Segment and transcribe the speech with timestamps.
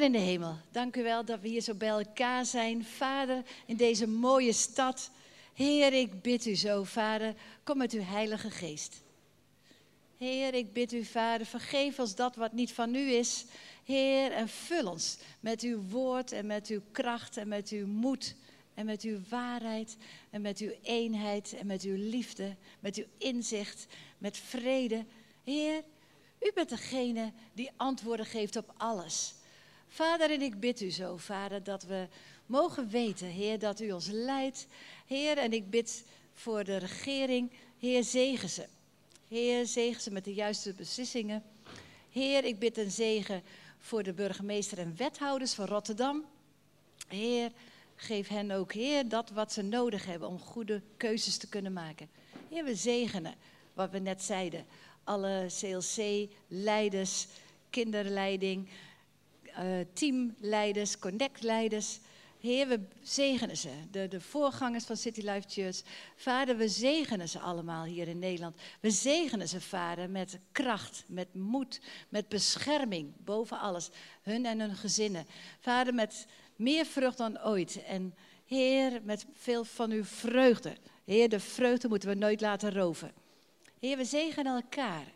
[0.00, 2.84] In de hemel, dank u wel dat we hier zo bij elkaar zijn.
[2.84, 5.10] Vader, in deze mooie stad.
[5.54, 9.02] Heer, ik bid u zo, Vader, kom met uw Heilige Geest.
[10.18, 13.44] Heer, ik bid u, Vader, vergeef ons dat wat niet van u is.
[13.84, 18.34] Heer, en vul ons met uw woord en met uw kracht en met uw moed
[18.74, 19.96] en met uw waarheid
[20.30, 23.86] en met uw eenheid en met uw liefde, met uw inzicht,
[24.18, 25.04] met vrede.
[25.44, 25.82] Heer,
[26.40, 29.34] u bent degene die antwoorden geeft op alles.
[29.96, 32.08] Vader, en ik bid u zo, Vader, dat we
[32.46, 34.66] mogen weten, Heer, dat u ons leidt.
[35.06, 38.66] Heer, en ik bid voor de regering, Heer, zegen ze.
[39.28, 41.42] Heer, zegen ze met de juiste beslissingen.
[42.10, 43.42] Heer, ik bid een zegen
[43.78, 46.24] voor de burgemeester en wethouders van Rotterdam.
[47.08, 47.52] Heer,
[47.94, 52.08] geef hen ook, Heer, dat wat ze nodig hebben om goede keuzes te kunnen maken.
[52.48, 53.34] Heer, we zegenen
[53.74, 54.66] wat we net zeiden.
[55.04, 57.26] Alle CLC-leiders,
[57.70, 58.68] kinderleiding,
[59.92, 61.98] teamleiders, connectleiders.
[62.40, 63.70] Heer, we zegenen ze.
[63.90, 65.82] De, de voorgangers van City Life Church.
[66.16, 68.56] Vader, we zegenen ze allemaal hier in Nederland.
[68.80, 73.90] We zegenen ze, vader, met kracht, met moed, met bescherming boven alles.
[74.22, 75.26] Hun en hun gezinnen.
[75.60, 77.84] Vader, met meer vrucht dan ooit.
[77.84, 78.14] En
[78.46, 80.76] Heer, met veel van uw vreugde.
[81.04, 83.12] Heer, de vreugde moeten we nooit laten roven.
[83.80, 85.06] Heer, we zegenen elkaar.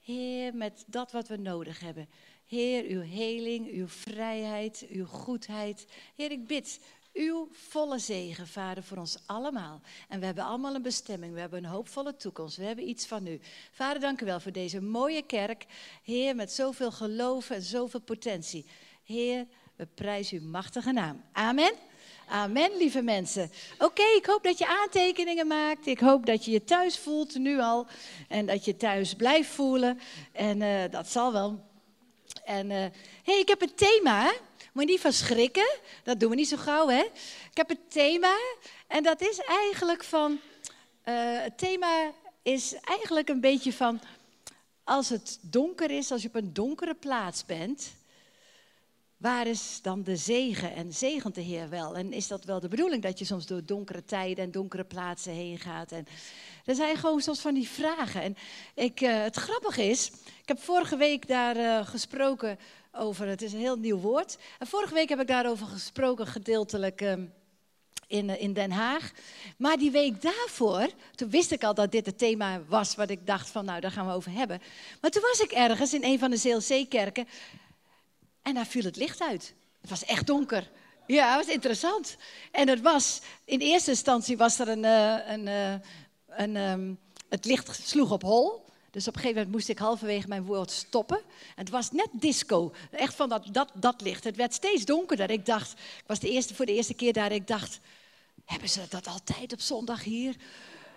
[0.00, 2.08] Heer, met dat wat we nodig hebben.
[2.48, 5.86] Heer, uw heling, uw vrijheid, uw goedheid.
[6.14, 6.80] Heer, ik bid
[7.12, 9.80] uw volle zegen, Vader, voor ons allemaal.
[10.08, 13.26] En we hebben allemaal een bestemming, we hebben een hoopvolle toekomst, we hebben iets van
[13.26, 13.40] u.
[13.70, 15.66] Vader, dank u wel voor deze mooie kerk.
[16.02, 18.66] Heer, met zoveel geloof en zoveel potentie.
[19.04, 19.46] Heer,
[19.76, 21.22] we prijzen uw machtige naam.
[21.32, 21.72] Amen.
[22.28, 23.50] Amen, lieve mensen.
[23.78, 25.86] Oké, ik hoop dat je aantekeningen maakt.
[25.86, 27.86] Ik hoop dat je je thuis voelt nu al.
[28.28, 30.00] En dat je thuis blijft voelen.
[30.32, 31.67] En uh, dat zal wel.
[32.48, 32.90] En hé,
[33.24, 34.32] hey, ik heb een thema.
[34.72, 35.78] Moet je niet van schrikken.
[36.04, 37.02] Dat doen we niet zo gauw, hè?
[37.50, 38.36] Ik heb een thema.
[38.86, 40.30] En dat is eigenlijk van.
[41.04, 42.12] Uh, het thema
[42.42, 44.00] is eigenlijk een beetje van.
[44.84, 47.92] Als het donker is, als je op een donkere plaats bent.
[49.18, 51.96] Waar is dan de zegen en zegent de Heer wel?
[51.96, 55.32] En is dat wel de bedoeling dat je soms door donkere tijden en donkere plaatsen
[55.32, 55.92] heen gaat?
[55.92, 56.06] En
[56.64, 58.22] er zijn gewoon soms van die vragen.
[58.22, 58.36] En
[58.74, 60.10] ik, uh, het grappige is,
[60.42, 62.58] ik heb vorige week daar uh, gesproken
[62.92, 64.38] over, het is een heel nieuw woord.
[64.58, 67.12] En vorige week heb ik daarover gesproken gedeeltelijk uh,
[68.06, 69.12] in, in Den Haag.
[69.56, 73.26] Maar die week daarvoor, toen wist ik al dat dit het thema was wat ik
[73.26, 74.60] dacht van nou, daar gaan we over hebben.
[75.00, 77.26] Maar toen was ik ergens in een van de CLC-kerken
[78.42, 79.54] en daar viel het licht uit.
[79.80, 80.70] Het was echt donker.
[81.06, 82.16] Ja, het was interessant.
[82.52, 85.74] En het was, in eerste instantie was er een, uh, een, uh,
[86.28, 88.66] een um, het licht sloeg op hol.
[88.90, 91.16] Dus op een gegeven moment moest ik halverwege mijn woord stoppen.
[91.16, 92.72] En het was net disco.
[92.90, 94.24] Echt van dat, dat, dat licht.
[94.24, 95.30] Het werd steeds donkerder.
[95.30, 97.32] Ik dacht, ik was de eerste, voor de eerste keer daar.
[97.32, 97.80] Ik dacht,
[98.44, 100.36] hebben ze dat altijd op zondag hier?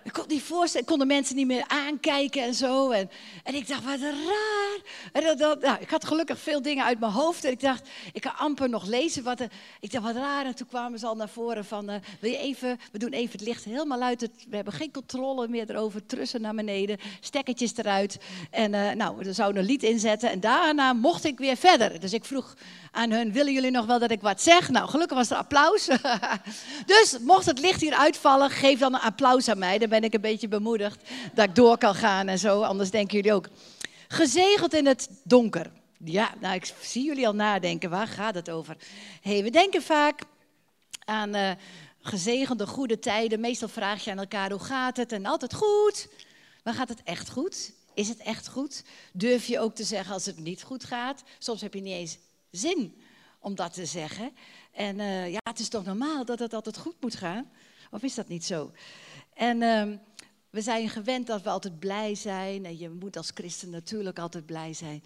[0.04, 2.90] Ik kon niet voorstellen, kon de mensen niet meer aankijken en zo.
[2.90, 3.10] En,
[3.44, 4.80] en ik dacht, wat raar.
[5.12, 7.44] En dat, nou, ik had gelukkig veel dingen uit mijn hoofd.
[7.44, 9.24] En ik dacht, ik kan amper nog lezen.
[9.24, 9.42] Wat,
[9.80, 10.46] ik dacht, wat raar.
[10.46, 13.32] En toen kwamen ze al naar voren van, uh, wil je even, we doen even
[13.32, 14.22] het licht helemaal uit.
[14.22, 16.06] Het, we hebben geen controle meer erover.
[16.06, 18.18] Trussen naar beneden, stekkertjes eruit.
[18.50, 20.30] En uh, nou, we zouden een lied inzetten.
[20.30, 22.00] En daarna mocht ik weer verder.
[22.00, 22.54] Dus ik vroeg
[22.91, 24.69] aan hun, willen jullie nog wel dat ik wat zeg?
[24.69, 25.90] Nou, gelukkig was er applaus.
[26.85, 29.78] dus mocht het licht hier uitvallen, geef dan een applaus aan mij.
[29.78, 32.62] Dan ben ik een beetje bemoedigd dat ik door kan gaan en zo.
[32.62, 33.47] Anders denken jullie ook.
[34.07, 35.72] Gezegeld in het donker.
[35.97, 37.90] Ja, nou, ik zie jullie al nadenken.
[37.90, 38.78] Waar gaat het over?
[39.22, 40.22] hey, we denken vaak
[41.06, 41.52] aan uh,
[42.02, 43.40] gezegende goede tijden.
[43.40, 45.12] Meestal vraag je aan elkaar, hoe gaat het?
[45.12, 46.08] En altijd goed.
[46.63, 47.72] Maar gaat het echt goed?
[47.94, 48.84] Is het echt goed?
[49.13, 51.23] Durf je ook te zeggen als het niet goed gaat?
[51.40, 52.18] Soms heb je niet eens
[52.52, 53.02] zin
[53.40, 54.32] om dat te zeggen.
[54.72, 57.52] En uh, ja, het is toch normaal dat het altijd goed moet gaan?
[57.92, 58.72] Of is dat niet zo?
[59.34, 59.98] En uh,
[60.50, 62.66] we zijn gewend dat we altijd blij zijn.
[62.66, 65.04] En je moet als christen natuurlijk altijd blij zijn.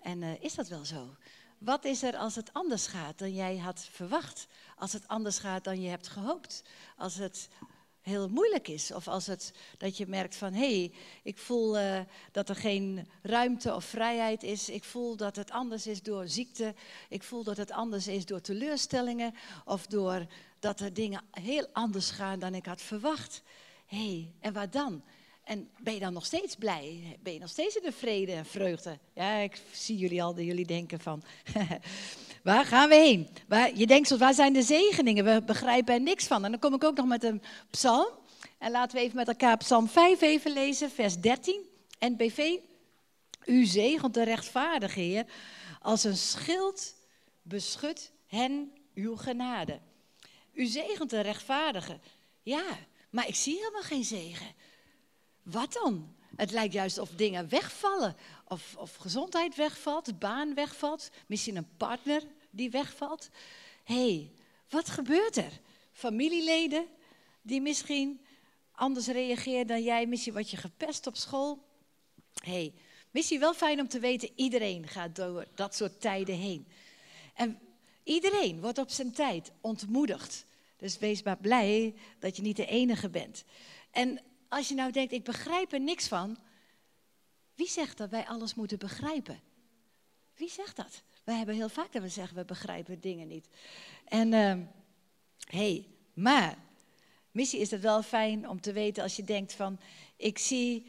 [0.00, 1.16] En uh, is dat wel zo?
[1.58, 4.46] Wat is er als het anders gaat dan jij had verwacht?
[4.76, 6.62] Als het anders gaat dan je hebt gehoopt?
[6.96, 7.48] Als het
[8.02, 8.92] heel moeilijk is.
[8.92, 12.00] Of als het, dat je merkt van, hé, hey, ik voel uh,
[12.32, 14.68] dat er geen ruimte of vrijheid is.
[14.68, 16.74] Ik voel dat het anders is door ziekte.
[17.08, 19.34] Ik voel dat het anders is door teleurstellingen.
[19.64, 20.26] Of door
[20.58, 23.42] dat er dingen heel anders gaan dan ik had verwacht.
[23.86, 25.02] Hé, hey, en wat dan?
[25.44, 27.18] En ben je dan nog steeds blij?
[27.22, 28.98] Ben je nog steeds in de vrede en vreugde?
[29.14, 31.22] Ja, ik zie jullie al, jullie denken van...
[32.42, 33.28] Waar gaan we heen?
[33.48, 35.24] Waar, je denkt waar zijn de zegeningen?
[35.24, 36.44] We begrijpen er niks van.
[36.44, 38.08] En dan kom ik ook nog met een psalm.
[38.58, 41.60] En laten we even met elkaar psalm 5 even lezen, vers 13.
[41.98, 42.56] NBV.
[43.44, 45.26] U zegent de rechtvaardige Heer
[45.80, 46.94] Als een schild
[47.42, 49.78] beschut hen uw genade.
[50.52, 51.98] U zegent de rechtvaardige.
[52.42, 52.78] Ja,
[53.10, 54.54] maar ik zie helemaal geen zegen.
[55.42, 56.14] Wat dan?
[56.36, 58.16] Het lijkt juist of dingen wegvallen.
[58.48, 61.10] Of, of gezondheid wegvalt, baan wegvalt.
[61.26, 63.28] Misschien een partner die wegvalt.
[63.84, 64.30] Hé, hey,
[64.68, 65.60] wat gebeurt er?
[65.92, 66.86] Familieleden
[67.42, 68.20] die misschien
[68.72, 70.06] anders reageren dan jij.
[70.06, 71.64] Misschien word je gepest op school.
[72.34, 72.74] Hé, hey,
[73.10, 76.66] misschien wel fijn om te weten, iedereen gaat door dat soort tijden heen.
[77.34, 77.58] En
[78.04, 80.46] iedereen wordt op zijn tijd ontmoedigd.
[80.76, 83.44] Dus wees maar blij dat je niet de enige bent.
[83.90, 84.20] En
[84.52, 86.38] als je nou denkt, ik begrijp er niks van.
[87.54, 89.40] Wie zegt dat wij alles moeten begrijpen?
[90.34, 91.02] Wie zegt dat?
[91.24, 93.48] Wij hebben heel vaak dat we zeggen, we begrijpen dingen niet.
[94.04, 94.62] En hé, uh,
[95.36, 96.58] hey, maar
[97.30, 99.80] missie is het wel fijn om te weten als je denkt van,
[100.16, 100.86] ik zie,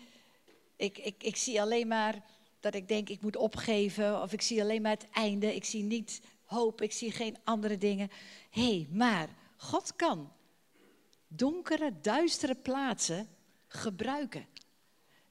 [0.75, 2.23] ik, ik, ik zie alleen maar
[2.59, 4.21] dat ik denk ik moet opgeven.
[4.21, 5.55] Of ik zie alleen maar het einde.
[5.55, 8.09] Ik zie niet hoop, ik zie geen andere dingen.
[8.49, 10.31] Hé, hey, maar God kan
[11.27, 13.27] donkere, duistere plaatsen
[13.73, 14.45] gebruiken.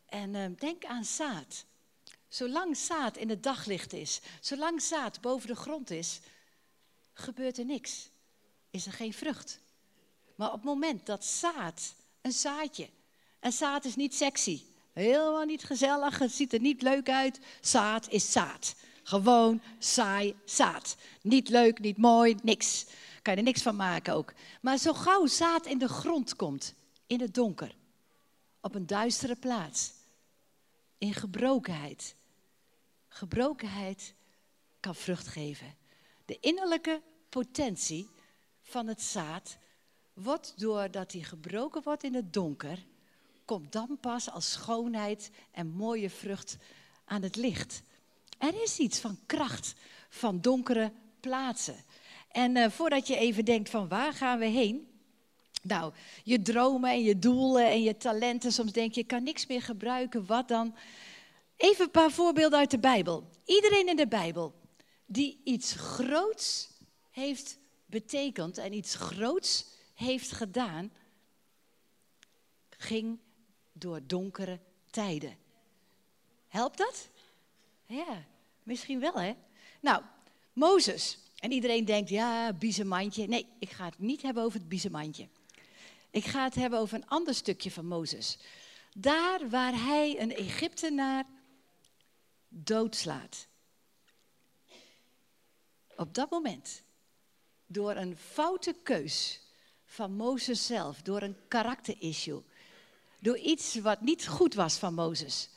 [0.06, 1.64] En uh, denk aan zaad.
[2.28, 6.20] Zolang zaad in het daglicht is, zolang zaad boven de grond is,
[7.12, 8.08] gebeurt er niks.
[8.70, 9.60] Is er geen vrucht.
[10.34, 12.88] Maar op het moment dat zaad, een zaadje,
[13.40, 14.62] en zaad is niet sexy,
[14.92, 18.74] helemaal niet gezellig, het ziet er niet leuk uit, zaad is zaad.
[19.02, 20.96] Gewoon saai zaad.
[21.22, 22.86] Niet leuk, niet mooi, niks.
[23.22, 24.32] Kan je er niks van maken ook.
[24.60, 26.74] Maar zo gauw zaad in de grond komt,
[27.06, 27.74] in het donker,
[28.62, 29.92] op een duistere plaats,
[30.98, 32.14] in gebrokenheid.
[33.08, 34.14] Gebrokenheid
[34.80, 35.74] kan vrucht geven.
[36.24, 38.08] De innerlijke potentie
[38.62, 39.56] van het zaad
[40.12, 42.84] wordt doordat hij gebroken wordt in het donker,
[43.44, 46.56] komt dan pas als schoonheid en mooie vrucht
[47.04, 47.82] aan het licht.
[48.38, 49.74] Er is iets van kracht
[50.08, 51.76] van donkere plaatsen.
[52.28, 54.91] En uh, voordat je even denkt van waar gaan we heen?
[55.62, 55.92] Nou,
[56.24, 59.62] je dromen en je doelen en je talenten, soms denk je, ik kan niks meer
[59.62, 60.74] gebruiken, wat dan?
[61.56, 63.28] Even een paar voorbeelden uit de Bijbel.
[63.44, 64.54] Iedereen in de Bijbel
[65.06, 66.68] die iets groots
[67.10, 70.92] heeft betekend en iets groots heeft gedaan,
[72.70, 73.18] ging
[73.72, 74.60] door donkere
[74.90, 75.36] tijden.
[76.48, 77.08] Helpt dat?
[77.86, 78.24] Ja,
[78.62, 79.32] misschien wel hè.
[79.80, 80.02] Nou,
[80.52, 81.18] Mozes.
[81.38, 83.26] En iedereen denkt, ja, biezenmandje.
[83.26, 85.28] Nee, ik ga het niet hebben over het biezenmandje.
[86.12, 88.38] Ik ga het hebben over een ander stukje van Mozes.
[88.94, 91.24] Daar waar hij een Egyptenaar
[92.48, 93.46] doodslaat.
[95.96, 96.82] Op dat moment,
[97.66, 99.40] door een foute keus
[99.84, 102.42] van Mozes zelf, door een karakterissue,
[103.20, 105.48] door iets wat niet goed was van Mozes,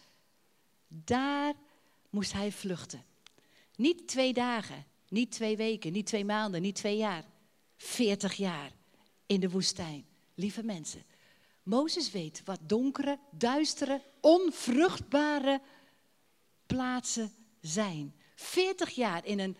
[0.87, 1.53] daar
[2.09, 3.05] moest hij vluchten.
[3.75, 7.23] Niet twee dagen, niet twee weken, niet twee maanden, niet twee jaar.
[7.77, 8.71] Veertig jaar
[9.25, 10.05] in de woestijn.
[10.35, 11.03] Lieve mensen,
[11.63, 15.61] Mozes weet wat donkere, duistere, onvruchtbare
[16.65, 18.15] plaatsen zijn.
[18.35, 19.57] Veertig jaar in een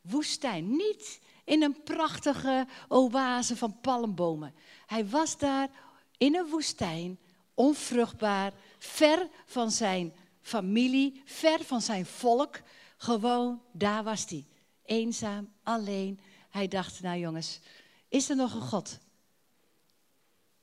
[0.00, 4.54] woestijn, niet in een prachtige oase van palmbomen.
[4.86, 5.70] Hij was daar
[6.18, 7.18] in een woestijn,
[7.54, 10.12] onvruchtbaar, ver van zijn
[10.42, 12.60] familie, ver van zijn volk.
[12.96, 14.46] Gewoon, daar was hij.
[14.84, 16.20] Eenzaam, alleen.
[16.50, 17.60] Hij dacht, nou jongens,
[18.08, 18.98] is er nog een God?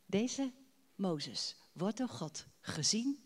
[0.09, 0.51] Deze
[0.95, 3.19] Mozes wordt door God gezien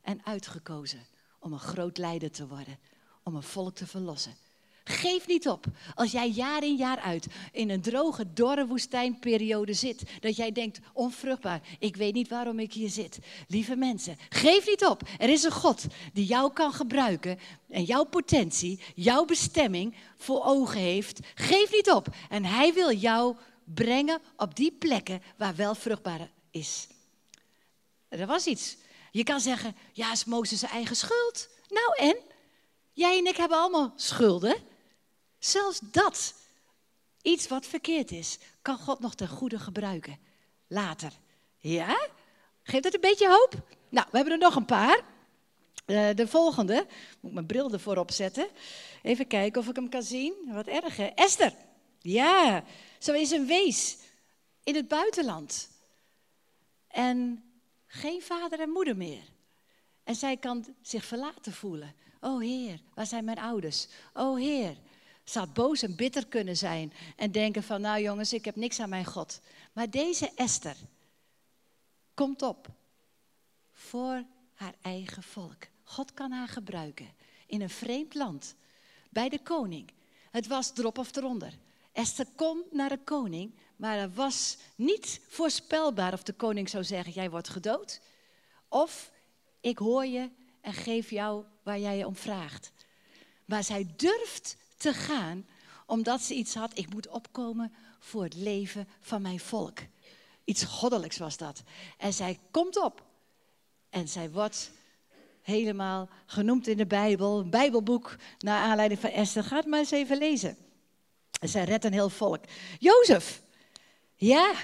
[0.00, 1.06] en uitgekozen
[1.38, 2.78] om een groot leider te worden,
[3.22, 4.36] om een volk te verlossen.
[4.84, 10.02] Geef niet op als jij jaar in jaar uit in een droge, dorre woestijnperiode zit.
[10.20, 13.18] Dat jij denkt, onvruchtbaar, ik weet niet waarom ik hier zit.
[13.48, 15.02] Lieve mensen, geef niet op.
[15.18, 20.80] Er is een God die jou kan gebruiken en jouw potentie, jouw bestemming voor ogen
[20.80, 21.20] heeft.
[21.34, 22.06] Geef niet op.
[22.28, 26.86] En hij wil jou brengen op die plekken waar wel vruchtbaar is.
[28.08, 28.76] Er was iets.
[29.10, 31.48] Je kan zeggen, ja, is Mozes zijn eigen schuld?
[31.68, 32.16] Nou en?
[32.92, 34.56] Jij en ik hebben allemaal schulden.
[35.38, 36.34] Zelfs dat,
[37.22, 40.18] iets wat verkeerd is, kan God nog ten goede gebruiken.
[40.66, 41.12] Later.
[41.58, 42.08] Ja?
[42.62, 43.54] Geeft dat een beetje hoop?
[43.88, 45.00] Nou, we hebben er nog een paar.
[45.86, 46.74] Uh, de volgende,
[47.20, 48.48] moet ik mijn bril ervoor opzetten.
[49.02, 50.34] Even kijken of ik hem kan zien.
[50.46, 50.98] Wat erg?
[50.98, 51.54] Esther.
[51.98, 52.64] Ja,
[53.04, 53.96] zo is een wees
[54.62, 55.68] in het buitenland.
[56.88, 57.44] En
[57.86, 59.22] geen vader en moeder meer.
[60.04, 61.94] En zij kan zich verlaten voelen.
[62.20, 63.86] Oh Heer, waar zijn mijn ouders?
[64.12, 64.76] Oh Heer,
[65.24, 68.80] ze had boos en bitter kunnen zijn en denken van, nou jongens, ik heb niks
[68.80, 69.40] aan mijn God.
[69.72, 70.76] Maar deze Esther
[72.14, 72.68] komt op
[73.72, 75.66] voor haar eigen volk.
[75.82, 77.14] God kan haar gebruiken
[77.46, 78.54] in een vreemd land
[79.10, 79.90] bij de koning.
[80.30, 81.52] Het was drop of eronder.
[81.94, 87.12] Esther komt naar de koning, maar het was niet voorspelbaar of de koning zou zeggen:
[87.12, 88.00] Jij wordt gedood.
[88.68, 89.10] Of
[89.60, 92.72] ik hoor je en geef jou waar jij je om vraagt.
[93.44, 95.46] Maar zij durft te gaan
[95.86, 99.78] omdat ze iets had: Ik moet opkomen voor het leven van mijn volk.
[100.44, 101.62] Iets goddelijks was dat.
[101.98, 103.04] En zij komt op.
[103.90, 104.70] En zij wordt
[105.42, 109.44] helemaal genoemd in de Bijbel, een Bijbelboek naar aanleiding van Esther.
[109.44, 110.63] Ga het maar eens even lezen.
[111.40, 112.44] En zij redt een heel volk.
[112.78, 113.42] Jozef,
[114.16, 114.54] ja,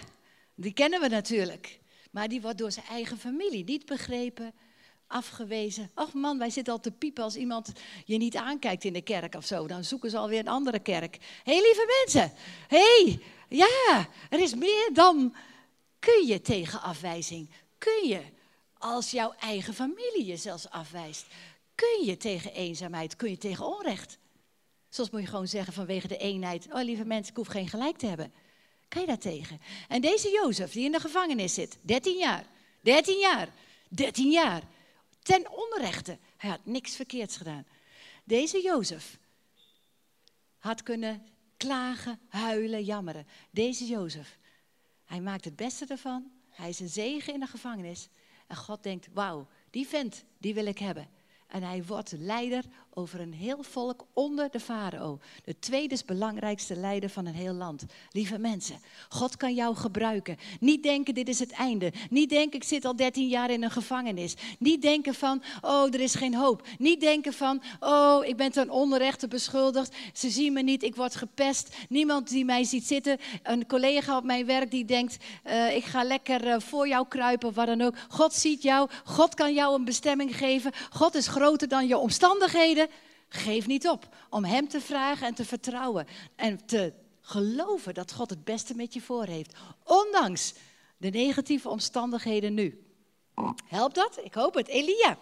[0.55, 1.79] die kennen we natuurlijk.
[2.11, 4.55] Maar die wordt door zijn eigen familie niet begrepen,
[5.07, 5.91] afgewezen.
[5.95, 7.73] Och man, wij zitten al te piepen als iemand
[8.05, 9.67] je niet aankijkt in de kerk of zo.
[9.67, 11.19] Dan zoeken ze alweer een andere kerk.
[11.45, 12.33] Hé, hey, lieve mensen.
[12.69, 15.35] Hé, hey, ja, er is meer dan...
[15.99, 17.50] Kun je tegen afwijzing?
[17.79, 18.21] Kun je
[18.79, 21.27] als jouw eigen familie je zelfs afwijst?
[21.75, 23.17] Kun je tegen eenzaamheid?
[23.17, 24.19] Kun je tegen onrecht?
[24.90, 27.97] Soms moet je gewoon zeggen vanwege de eenheid: Oh lieve mensen, ik hoef geen gelijk
[27.97, 28.32] te hebben.
[28.88, 29.61] Kan je daar tegen?
[29.88, 32.44] En deze Jozef, die in de gevangenis zit, 13 jaar,
[32.80, 33.49] 13 jaar,
[33.88, 34.62] 13 jaar,
[35.23, 36.18] ten onrechte.
[36.37, 37.66] Hij had niks verkeerds gedaan.
[38.25, 39.18] Deze Jozef
[40.59, 41.23] had kunnen
[41.56, 43.26] klagen, huilen, jammeren.
[43.50, 44.38] Deze Jozef,
[45.04, 46.30] hij maakt het beste ervan.
[46.49, 48.09] Hij is een zegen in de gevangenis.
[48.47, 51.09] En God denkt, wauw, die vent, die wil ik hebben.
[51.47, 55.18] En hij wordt leider over een heel volk onder de farao.
[55.44, 57.85] De tweede belangrijkste leider van een heel land.
[58.11, 60.37] Lieve mensen, God kan jou gebruiken.
[60.61, 61.92] Niet denken dit is het einde.
[62.11, 64.35] Niet denken ik zit al 13 jaar in een gevangenis.
[64.59, 66.66] Niet denken van oh er is geen hoop.
[66.78, 69.97] Niet denken van oh ik ben ten onrechte beschuldigd.
[70.12, 71.76] Ze zien me niet, ik word gepest.
[71.88, 73.18] Niemand die mij ziet zitten.
[73.42, 75.16] Een collega op mijn werk die denkt
[75.47, 77.94] uh, ik ga lekker uh, voor jou kruipen, wat dan ook.
[78.09, 78.88] God ziet jou.
[79.04, 80.73] God kan jou een bestemming geven.
[80.90, 82.88] God is groter dan je omstandigheden.
[83.32, 86.06] Geef niet op om Hem te vragen en te vertrouwen.
[86.37, 89.54] En te geloven dat God het beste met je voor heeft.
[89.84, 90.54] Ondanks
[90.96, 92.84] de negatieve omstandigheden nu.
[93.66, 94.18] Helpt dat?
[94.25, 94.68] Ik hoop het.
[94.68, 95.18] Elia.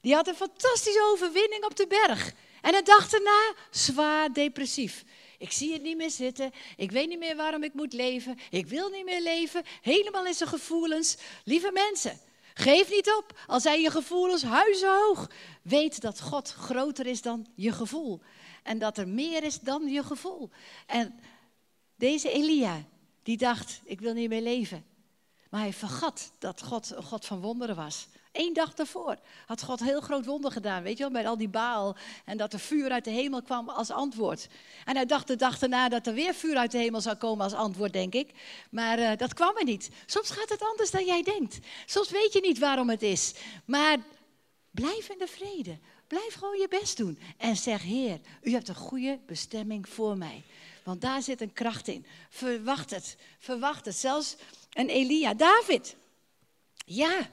[0.00, 2.32] Die had een fantastische overwinning op de berg.
[2.60, 5.04] En de dag daarna zwaar depressief.
[5.38, 6.52] Ik zie het niet meer zitten.
[6.76, 8.38] Ik weet niet meer waarom ik moet leven.
[8.50, 9.62] Ik wil niet meer leven.
[9.80, 11.16] Helemaal in zijn gevoelens.
[11.44, 12.20] Lieve mensen,
[12.58, 13.38] Geef niet op.
[13.46, 15.30] Al zijn je gevoelens huizenhoog.
[15.62, 18.20] Weet dat God groter is dan je gevoel.
[18.62, 20.50] En dat er meer is dan je gevoel.
[20.86, 21.18] En
[21.96, 22.84] deze Elia,
[23.22, 24.84] die dacht, ik wil niet meer leven.
[25.50, 28.06] Maar hij vergat dat God een God van wonderen was.
[28.36, 30.82] Eén dag daarvoor had God heel groot wonder gedaan.
[30.82, 31.96] Weet je wel, bij al die baal.
[32.24, 34.48] En dat er vuur uit de hemel kwam als antwoord.
[34.84, 37.44] En hij dacht de dag daarna dat er weer vuur uit de hemel zou komen
[37.44, 38.30] als antwoord, denk ik.
[38.70, 39.90] Maar uh, dat kwam er niet.
[40.06, 41.58] Soms gaat het anders dan jij denkt.
[41.86, 43.34] Soms weet je niet waarom het is.
[43.64, 43.98] Maar
[44.70, 45.78] blijf in de vrede.
[46.06, 47.18] Blijf gewoon je best doen.
[47.36, 50.42] En zeg, Heer, u hebt een goede bestemming voor mij.
[50.82, 52.06] Want daar zit een kracht in.
[52.30, 53.16] Verwacht het.
[53.38, 53.96] Verwacht het.
[53.96, 54.36] Zelfs
[54.76, 55.34] een Elia.
[55.34, 55.96] David.
[56.84, 57.28] Ja,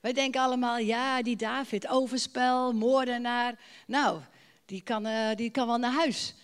[0.00, 3.58] wij denken allemaal, ja, die David, overspel, moordenaar.
[3.86, 4.20] Nou,
[4.64, 6.34] die kan, uh, die kan wel naar huis.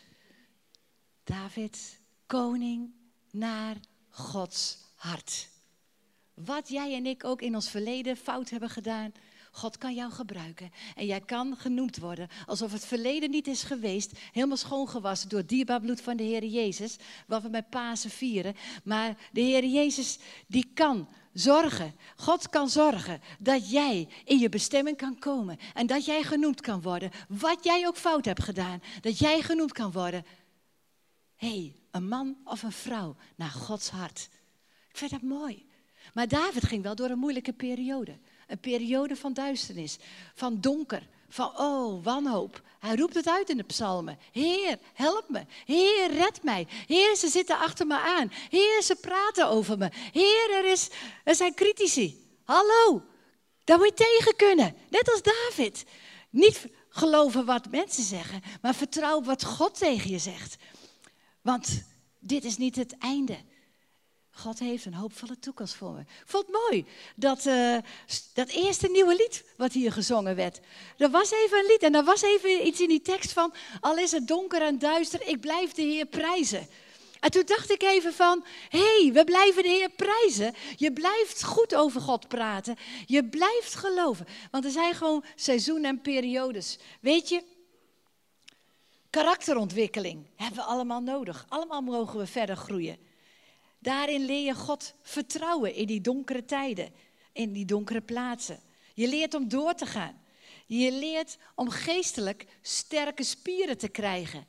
[1.25, 2.95] David, koning
[3.31, 3.77] naar
[4.09, 5.49] Gods hart.
[6.35, 9.13] Wat jij en ik ook in ons verleden fout hebben gedaan,
[9.57, 10.73] God kan jou gebruiken.
[10.95, 14.13] En jij kan genoemd worden alsof het verleden niet is geweest.
[14.33, 16.97] Helemaal schoongewassen door het dierbaar bloed van de Heer Jezus.
[17.27, 18.55] Wat we met Pasen vieren.
[18.85, 21.95] Maar de Heer Jezus, die kan zorgen.
[22.17, 25.59] God kan zorgen dat jij in je bestemming kan komen.
[25.75, 27.11] En dat jij genoemd kan worden.
[27.29, 28.83] Wat jij ook fout hebt gedaan.
[29.01, 30.25] Dat jij genoemd kan worden.
[31.37, 34.29] Hé, hey, een man of een vrouw naar Gods hart.
[34.89, 35.67] Ik vind dat mooi.
[36.15, 38.19] Maar David ging wel door een moeilijke periode.
[38.47, 39.97] Een periode van duisternis,
[40.35, 42.63] van donker, van oh, wanhoop.
[42.79, 44.19] Hij roept het uit in de psalmen.
[44.33, 45.45] Heer, help me.
[45.65, 46.67] Heer, red mij.
[46.87, 48.33] Heer, ze zitten achter me aan.
[48.51, 49.91] Heer, ze praten over me.
[50.13, 50.89] Heer, er, is,
[51.25, 52.27] er zijn critici.
[52.45, 53.03] Hallo,
[53.65, 54.77] daar moet je tegen kunnen.
[54.89, 55.85] Net als David.
[56.31, 60.57] Niet geloven wat mensen zeggen, maar vertrouw wat God tegen je zegt.
[61.41, 61.85] Want
[62.19, 63.37] dit is niet het einde.
[64.35, 66.01] God heeft een hoopvolle toekomst voor me.
[66.01, 66.87] Ik vond het mooi
[67.17, 67.77] dat, uh,
[68.35, 70.61] dat eerste nieuwe lied wat hier gezongen werd.
[70.97, 73.55] Er was even een lied en er was even iets in die tekst van...
[73.81, 76.69] al is het donker en duister, ik blijf de Heer prijzen.
[77.21, 80.55] En toen dacht ik even van, hé, hey, we blijven de Heer prijzen.
[80.77, 82.77] Je blijft goed over God praten.
[83.07, 84.27] Je blijft geloven.
[84.51, 86.79] Want er zijn gewoon seizoenen en periodes.
[87.01, 87.43] Weet je,
[89.11, 91.47] karakterontwikkeling hebben we allemaal nodig.
[91.49, 93.04] Allemaal mogen we verder groeien.
[93.85, 96.93] Daarin leer je God vertrouwen in die donkere tijden,
[97.33, 98.61] in die donkere plaatsen.
[98.95, 100.23] Je leert om door te gaan.
[100.67, 104.47] Je leert om geestelijk sterke spieren te krijgen.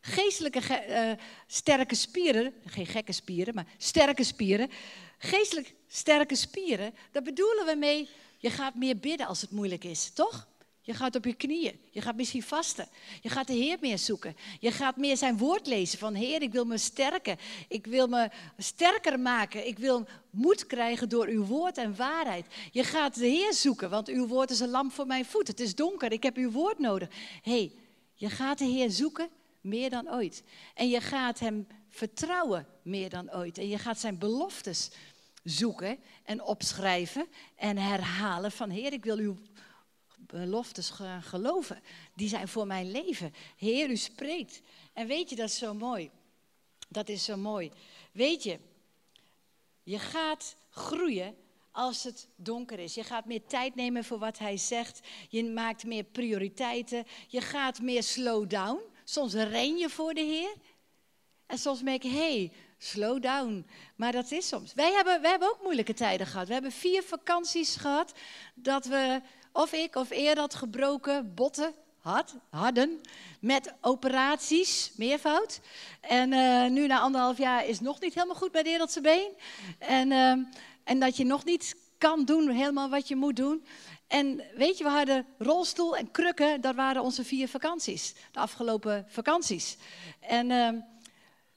[0.00, 4.70] Geestelijke uh, sterke spieren, geen gekke spieren, maar sterke spieren.
[5.18, 10.10] Geestelijk sterke spieren, daar bedoelen we mee, je gaat meer bidden als het moeilijk is,
[10.10, 10.48] toch?
[10.86, 11.80] Je gaat op je knieën.
[11.90, 12.88] Je gaat misschien vasten.
[13.20, 14.36] Je gaat de Heer meer zoeken.
[14.60, 17.38] Je gaat meer zijn woord lezen van Heer, ik wil me sterken.
[17.68, 19.66] Ik wil me sterker maken.
[19.66, 22.46] Ik wil moed krijgen door uw woord en waarheid.
[22.72, 25.46] Je gaat de Heer zoeken, want uw woord is een lamp voor mijn voet.
[25.46, 27.08] Het is donker, ik heb uw woord nodig.
[27.42, 27.72] hey,
[28.14, 29.28] je gaat de Heer zoeken
[29.60, 30.42] meer dan ooit.
[30.74, 33.58] En je gaat hem vertrouwen meer dan ooit.
[33.58, 34.90] En je gaat zijn beloftes
[35.44, 37.26] zoeken en opschrijven
[37.56, 39.36] en herhalen van Heer, ik wil uw
[40.26, 41.82] beloftes geloven.
[42.14, 43.34] Die zijn voor mijn leven.
[43.56, 44.62] Heer, u spreekt.
[44.92, 46.10] En weet je, dat is zo mooi.
[46.88, 47.70] Dat is zo mooi.
[48.12, 48.58] Weet je,
[49.82, 51.36] je gaat groeien
[51.70, 52.94] als het donker is.
[52.94, 55.00] Je gaat meer tijd nemen voor wat hij zegt.
[55.28, 57.06] Je maakt meer prioriteiten.
[57.28, 58.80] Je gaat meer slow down.
[59.04, 60.54] Soms ren je voor de Heer.
[61.46, 63.66] En soms merk je, hey, slow down.
[63.96, 64.74] Maar dat is soms.
[64.74, 66.46] Wij hebben, wij hebben ook moeilijke tijden gehad.
[66.46, 68.12] We hebben vier vakanties gehad
[68.54, 69.20] dat we
[69.54, 73.00] of ik of eer had gebroken botten had, hadden
[73.40, 75.60] met operaties, meervoud.
[76.00, 79.30] En uh, nu na anderhalf jaar is nog niet helemaal goed bij de wereldse been.
[79.78, 80.30] En, uh,
[80.84, 83.64] en dat je nog niet kan doen helemaal wat je moet doen.
[84.06, 88.14] En weet je, we hadden rolstoel en krukken, dat waren onze vier vakanties.
[88.32, 89.76] De afgelopen vakanties.
[90.20, 90.68] En uh,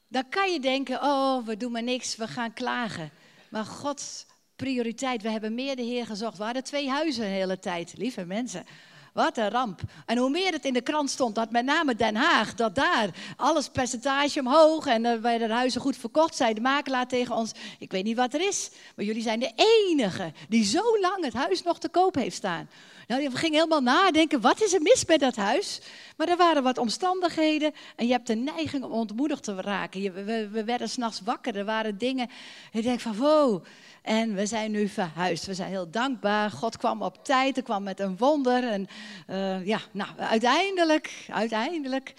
[0.07, 3.11] dan kan je denken, oh, we doen maar niks, we gaan klagen.
[3.49, 4.25] Maar God
[4.57, 5.21] prioriteit.
[5.21, 6.37] We hebben meer de Heer gezocht.
[6.37, 8.65] We hadden twee huizen de hele tijd, lieve mensen.
[9.13, 9.81] Wat een ramp.
[10.05, 13.09] En hoe meer het in de krant stond, dat met name Den Haag, dat daar
[13.35, 17.51] alles percentage omhoog en uh, wij de huizen goed verkocht, zei de makelaar tegen ons:
[17.79, 21.33] Ik weet niet wat er is, maar jullie zijn de enige die zo lang het
[21.33, 22.69] huis nog te koop heeft staan.
[23.07, 25.81] Nou, we gingen helemaal nadenken: wat is er mis met dat huis?
[26.17, 30.01] Maar er waren wat omstandigheden en je hebt de neiging om ontmoedigd te raken.
[30.01, 32.27] Je, we, we werden s'nachts wakker, er waren dingen.
[32.71, 33.63] En je denkt van: wow.
[34.01, 35.45] En we zijn nu verhuisd.
[35.45, 36.51] We zijn heel dankbaar.
[36.51, 38.63] God kwam op tijd, hij kwam met een wonder.
[38.63, 38.87] En
[39.29, 42.13] uh, ja, nou, uiteindelijk, uiteindelijk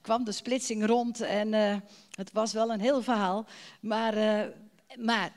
[0.00, 1.20] kwam de splitsing rond.
[1.20, 1.76] En uh,
[2.10, 3.46] het was wel een heel verhaal.
[3.80, 4.40] Maar, uh,
[4.98, 5.32] maar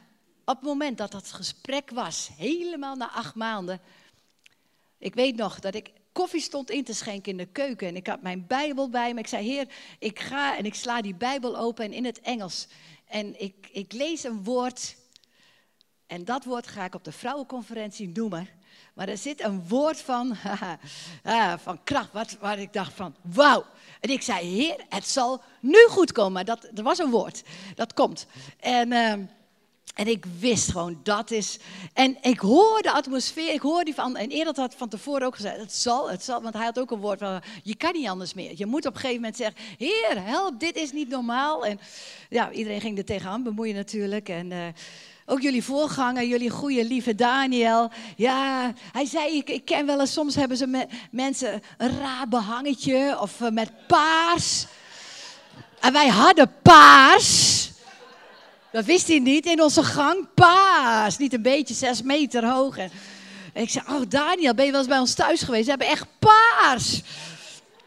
[0.46, 3.80] op het moment dat dat gesprek was, helemaal na acht maanden.
[5.04, 7.88] Ik weet nog dat ik koffie stond in te schenken in de keuken.
[7.88, 9.20] En ik had mijn Bijbel bij me.
[9.20, 9.68] Ik zei, Heer,
[10.00, 12.68] ik ga en ik sla die Bijbel open en in het Engels.
[13.08, 14.96] En ik, ik lees een woord
[16.08, 18.48] en dat woord ga ik op de vrouwenconferentie noemen.
[18.94, 20.36] Maar er zit een woord van,
[21.64, 23.66] van kracht, wat, waar ik dacht van, wauw.
[24.00, 26.46] En ik zei, heer, het zal nu goed komen.
[26.46, 27.44] Dat, er was een woord,
[27.76, 28.26] dat komt.
[28.60, 29.14] En, uh,
[29.94, 31.60] en ik wist gewoon, dat is...
[31.94, 34.16] En ik hoor de atmosfeer, ik hoor die van...
[34.16, 36.42] En eerder had van tevoren ook gezegd, het zal, het zal.
[36.42, 38.52] Want hij had ook een woord van, je kan niet anders meer.
[38.56, 41.66] Je moet op een gegeven moment zeggen, heer, help, dit is niet normaal.
[41.66, 41.80] En
[42.30, 44.30] ja, iedereen ging er tegenaan bemoeien natuurlijk.
[44.30, 44.52] En...
[44.52, 44.68] Uh,
[45.26, 47.92] ook jullie voorganger, jullie goede lieve Daniel.
[48.16, 53.18] Ja, hij zei, ik, ik ken wel eens, soms hebben ze mensen een raar behangetje
[53.20, 54.66] of uh, met paars.
[55.80, 57.63] En wij hadden paars.
[58.74, 60.28] Dat wist hij niet in onze gang.
[60.34, 62.78] Paars, niet een beetje zes meter hoog.
[62.78, 62.92] En,
[63.54, 65.64] ik zei, oh Daniel, ben je wel eens bij ons thuis geweest?
[65.64, 67.02] Ze hebben echt paars.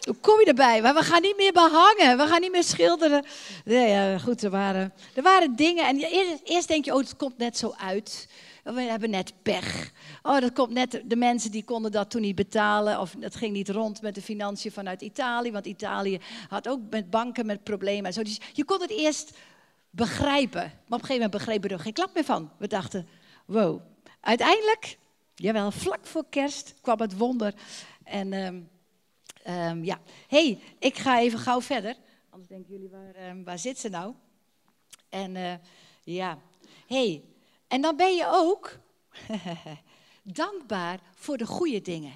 [0.01, 0.83] Hoe kom je erbij?
[0.83, 2.16] Maar we gaan niet meer behangen.
[2.16, 3.25] We gaan niet meer schilderen.
[3.64, 5.87] Nee, ja, goed, er waren, er waren dingen.
[5.87, 5.96] En
[6.44, 8.29] eerst, denk je, oh, het komt net zo uit.
[8.62, 9.90] We hebben net pech.
[10.22, 13.01] Oh, dat komt net, de mensen die konden dat toen niet betalen.
[13.01, 15.53] Of het ging niet rond met de financiën vanuit Italië.
[15.53, 18.12] Want Italië had ook met banken met problemen.
[18.12, 18.22] Zo.
[18.22, 19.33] Dus je kon het eerst
[19.96, 20.61] begrijpen.
[20.61, 22.50] Maar op een gegeven moment begrepen we er geen klap meer van.
[22.59, 23.09] We dachten,
[23.44, 23.80] wow.
[24.20, 24.98] Uiteindelijk,
[25.35, 27.54] jawel, vlak voor kerst kwam het wonder.
[28.04, 28.32] En...
[28.32, 28.61] Ehm,
[29.48, 31.96] Um, ja, hey, ik ga even gauw verder.
[32.30, 34.14] Anders denken jullie, waar, um, waar zit ze nou?
[35.09, 35.54] En uh,
[36.04, 36.38] ja,
[36.87, 37.24] hey,
[37.68, 38.78] en dan ben je ook
[40.22, 42.12] dankbaar voor de goede dingen.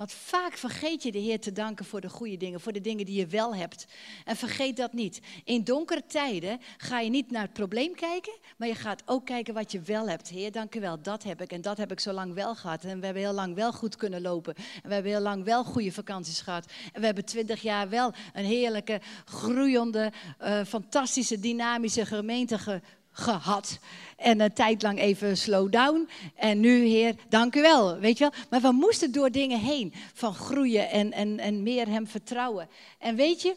[0.00, 3.06] Want vaak vergeet je de Heer te danken voor de goede dingen, voor de dingen
[3.06, 3.86] die je wel hebt.
[4.24, 5.20] En vergeet dat niet.
[5.44, 9.54] In donkere tijden ga je niet naar het probleem kijken, maar je gaat ook kijken
[9.54, 10.28] wat je wel hebt.
[10.28, 12.84] Heer, dank u wel, dat heb ik en dat heb ik zo lang wel gehad.
[12.84, 14.54] En we hebben heel lang wel goed kunnen lopen.
[14.54, 16.66] En we hebben heel lang wel goede vakanties gehad.
[16.92, 22.80] En we hebben twintig jaar wel een heerlijke, groeiende, uh, fantastische, dynamische gemeente ge
[23.12, 23.78] gehad.
[24.16, 26.08] En een tijd lang even slow down.
[26.34, 27.98] En nu, Heer, dank u wel.
[27.98, 28.40] Weet je wel?
[28.50, 32.68] Maar we moesten door dingen heen van groeien en, en, en meer Hem vertrouwen.
[32.98, 33.56] En weet je,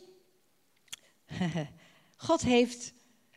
[2.27, 2.93] God heeft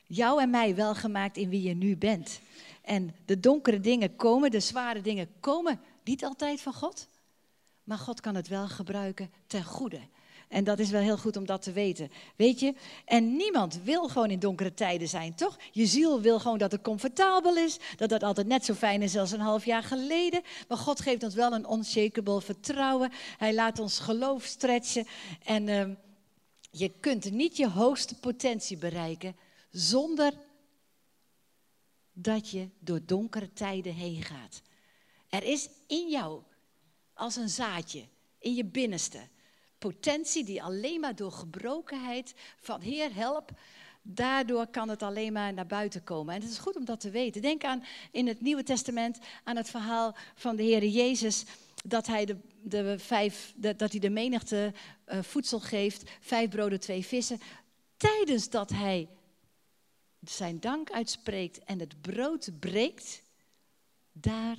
[0.06, 2.40] jou en mij wel gemaakt in wie je nu bent.
[2.82, 7.08] En de donkere dingen komen, de zware dingen komen niet altijd van God.
[7.84, 10.00] Maar God kan het wel gebruiken ten goede.
[10.48, 12.10] En dat is wel heel goed om dat te weten.
[12.36, 12.74] Weet je?
[13.04, 15.56] En niemand wil gewoon in donkere tijden zijn, toch?
[15.72, 17.78] Je ziel wil gewoon dat het comfortabel is.
[17.96, 20.42] Dat het altijd net zo fijn is als een half jaar geleden.
[20.68, 23.12] Maar God geeft ons wel een unshakable vertrouwen.
[23.38, 25.06] Hij laat ons geloof stretchen.
[25.44, 25.84] En uh,
[26.70, 29.36] je kunt niet je hoogste potentie bereiken
[29.70, 30.32] zonder
[32.12, 34.62] dat je door donkere tijden heen gaat.
[35.28, 36.42] Er is in jou
[37.14, 38.04] als een zaadje,
[38.38, 39.18] in je binnenste,
[39.78, 43.50] potentie die alleen maar door gebrokenheid van Heer help,
[44.02, 46.34] daardoor kan het alleen maar naar buiten komen.
[46.34, 47.42] En het is goed om dat te weten.
[47.42, 51.44] Denk aan in het Nieuwe Testament aan het verhaal van de Heer Jezus
[51.84, 54.72] dat hij de, de vijf, dat hij de menigte
[55.08, 57.40] uh, voedsel geeft, vijf broden, twee vissen.
[57.96, 59.08] Tijdens dat hij
[60.20, 63.22] zijn dank uitspreekt en het brood breekt,
[64.12, 64.56] daar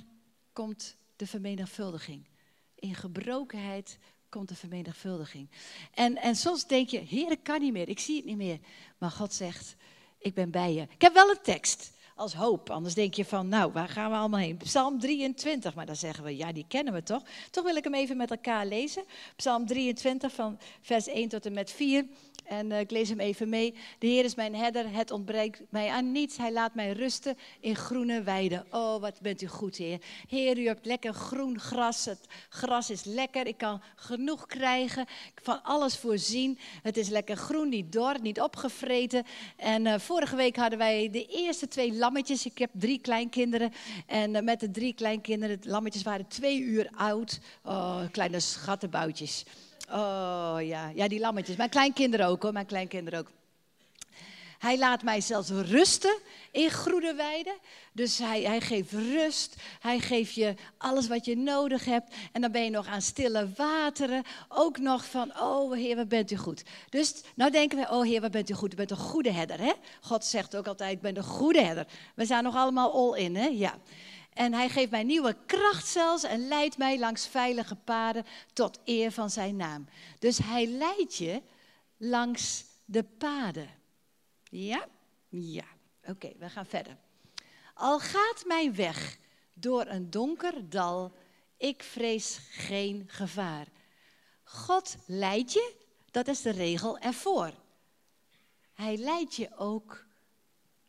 [0.52, 2.26] komt de vermenigvuldiging.
[2.74, 5.48] In gebrokenheid komt de vermenigvuldiging.
[5.94, 8.58] En, en soms denk je, Heer, ik kan niet meer, ik zie het niet meer.
[8.98, 9.76] Maar God zegt,
[10.18, 10.82] ik ben bij je.
[10.82, 12.70] Ik heb wel een tekst als hoop.
[12.70, 14.56] Anders denk je van, nou, waar gaan we allemaal heen?
[14.56, 17.22] Psalm 23, maar dan zeggen we, ja, die kennen we toch?
[17.50, 19.04] Toch wil ik hem even met elkaar lezen.
[19.36, 22.06] Psalm 23 van vers 1 tot en met 4.
[22.48, 23.74] En uh, ik lees hem even mee.
[23.98, 26.36] De Heer is mijn herder, het ontbreekt mij aan niets.
[26.36, 28.66] Hij laat mij rusten in groene weiden.
[28.70, 30.00] Oh, wat bent u goed, Heer.
[30.28, 32.04] Heer, u hebt lekker groen gras.
[32.04, 33.46] Het gras is lekker.
[33.46, 35.06] Ik kan genoeg krijgen.
[35.42, 36.58] Van alles voorzien.
[36.82, 39.24] Het is lekker groen, niet dor, niet opgevreten.
[39.56, 42.46] En uh, vorige week hadden wij de eerste twee lammetjes.
[42.46, 43.72] Ik heb drie kleinkinderen.
[44.06, 47.40] En uh, met de drie kleinkinderen, de lammetjes waren twee uur oud.
[47.64, 49.44] Oh, kleine schattenboutjes.
[49.90, 51.56] Oh ja, ja die lammetjes.
[51.56, 53.30] Mijn kleinkinderen ook hoor, mijn kleinkinderen ook.
[54.58, 56.18] Hij laat mij zelfs rusten
[56.50, 57.54] in groene weiden.
[57.92, 59.56] Dus hij, hij geeft rust.
[59.80, 62.14] Hij geeft je alles wat je nodig hebt.
[62.32, 64.22] En dan ben je nog aan stille wateren.
[64.48, 66.62] Ook nog van, oh Heer, wat bent u goed.
[66.90, 68.72] Dus nou denken we, oh Heer, wat bent u goed.
[68.72, 69.72] U bent een goede herder, hè?
[70.00, 71.86] God zegt ook altijd, ik ben een goede herder.
[72.14, 73.46] We zijn nog allemaal all in, hè?
[73.46, 73.74] Ja.
[74.38, 79.12] En hij geeft mij nieuwe kracht zelfs en leidt mij langs veilige paden tot eer
[79.12, 79.88] van zijn naam.
[80.18, 81.42] Dus hij leidt je
[81.96, 83.70] langs de paden.
[84.42, 84.88] Ja?
[85.28, 85.64] Ja.
[86.04, 86.96] Oké, we gaan verder.
[87.74, 89.18] Al gaat mijn weg
[89.52, 91.12] door een donker dal,
[91.56, 93.66] ik vrees geen gevaar.
[94.44, 95.74] God leidt je,
[96.10, 97.52] dat is de regel ervoor.
[98.74, 100.04] Hij leidt je ook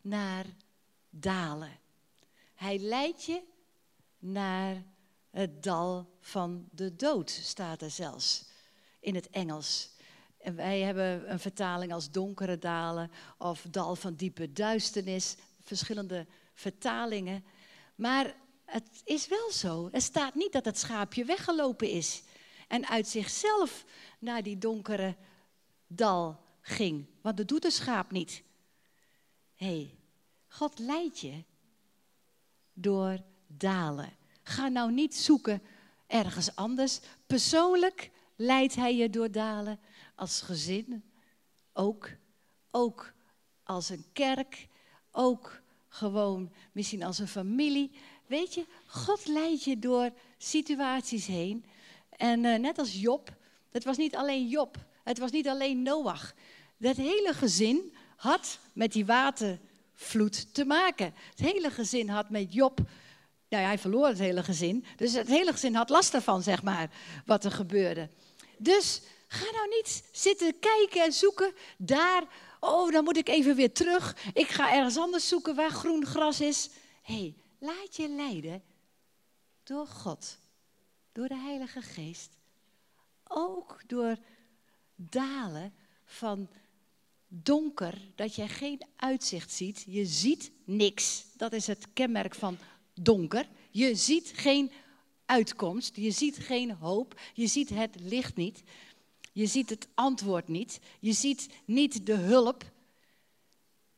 [0.02, 0.46] naar
[1.10, 1.80] dalen.
[2.60, 3.41] Hij leidt je
[4.17, 4.84] naar
[5.30, 8.45] het dal van de dood, staat er zelfs
[9.00, 9.89] in het Engels.
[10.38, 17.43] En wij hebben een vertaling als donkere dalen of dal van diepe duisternis, verschillende vertalingen.
[17.95, 19.89] Maar het is wel zo.
[19.91, 22.24] Er staat niet dat het schaapje weggelopen is
[22.67, 23.86] en uit zichzelf
[24.19, 25.15] naar die donkere
[25.88, 27.06] dal ging.
[27.22, 28.43] Want dat doet een schaap niet.
[29.56, 29.95] Hé, hey,
[30.48, 31.43] God leidt je
[32.82, 34.13] door dalen.
[34.44, 35.62] Ga nou niet zoeken
[36.08, 37.00] ergens anders.
[37.26, 39.80] Persoonlijk leidt hij je door dalen.
[40.15, 41.04] Als gezin
[41.74, 42.10] ook.
[42.72, 43.13] Ook
[43.63, 44.68] als een kerk.
[45.12, 47.92] Ook gewoon misschien als een familie.
[48.28, 51.65] Weet je, God leidt je door situaties heen.
[52.10, 53.36] En uh, net als Job,
[53.72, 54.78] het was niet alleen Job.
[55.04, 56.34] Het was niet alleen Noach.
[56.78, 59.60] Dat hele gezin had met die water
[60.00, 61.14] vloed te maken.
[61.30, 62.80] Het hele gezin had met Job,
[63.50, 64.86] nou ja, hij verloor het hele gezin.
[64.96, 66.92] Dus het hele gezin had last ervan, zeg maar,
[67.26, 68.10] wat er gebeurde.
[68.58, 72.24] Dus ga nou niet zitten kijken en zoeken daar.
[72.60, 74.16] Oh, dan moet ik even weer terug.
[74.34, 76.70] Ik ga ergens anders zoeken waar groen gras is.
[77.02, 78.64] Hé, hey, laat je leiden
[79.64, 80.38] door God,
[81.12, 82.38] door de Heilige Geest.
[83.24, 84.18] Ook door
[84.96, 85.74] dalen
[86.06, 86.50] van
[87.30, 89.84] donker, dat je geen uitzicht ziet.
[89.88, 91.26] Je ziet niks.
[91.36, 92.58] Dat is het kenmerk van
[92.94, 93.50] donker.
[93.72, 94.72] Je ziet geen
[95.26, 95.96] uitkomst.
[95.96, 97.20] Je ziet geen hoop.
[97.34, 98.63] Je ziet het licht niet.
[99.32, 100.80] Je ziet het antwoord niet.
[101.00, 102.72] Je ziet niet de hulp.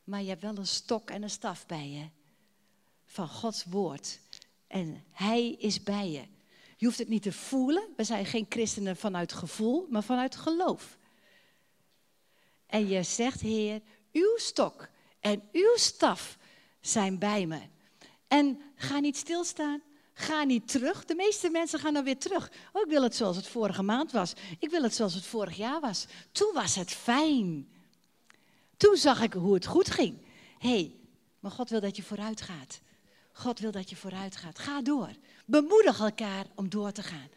[0.04, 2.06] Maar je hebt wel een stok en een staf bij je.
[3.06, 4.20] Van Gods woord.
[4.67, 6.24] En Hij is bij je.
[6.78, 7.88] Je hoeft het niet te voelen.
[7.96, 11.00] We zijn geen christenen vanuit gevoel, maar vanuit geloof
[12.71, 13.81] en je zegt, Heer,
[14.12, 16.38] uw stok en uw staf
[16.79, 17.60] zijn bij me.
[18.27, 19.81] En ga niet stilstaan.
[20.13, 21.05] Ga niet terug.
[21.05, 22.51] De meeste mensen gaan dan weer terug.
[22.73, 24.34] Oh, ik wil het zoals het vorige maand was.
[24.60, 26.05] Ik wil het zoals het vorig jaar was.
[26.31, 27.69] Toen was het fijn.
[28.77, 30.17] Toen zag ik hoe het goed ging.
[30.57, 30.95] Hé, hey,
[31.39, 32.81] maar God wil dat je vooruit gaat.
[33.31, 34.60] God wil dat je vooruit gaat.
[34.60, 35.10] Ga door.
[35.45, 37.29] Bemoedig elkaar om door te gaan.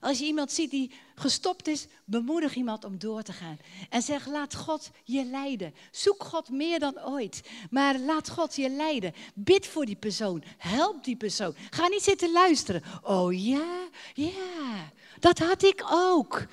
[0.00, 3.58] Als je iemand ziet die gestopt is, bemoedig iemand om door te gaan.
[3.90, 5.74] En zeg, laat God je leiden.
[5.90, 7.42] Zoek God meer dan ooit.
[7.70, 9.14] Maar laat God je leiden.
[9.34, 10.42] Bid voor die persoon.
[10.56, 11.54] Help die persoon.
[11.70, 12.82] Ga niet zitten luisteren.
[13.02, 16.46] Oh ja, ja, dat had ik ook.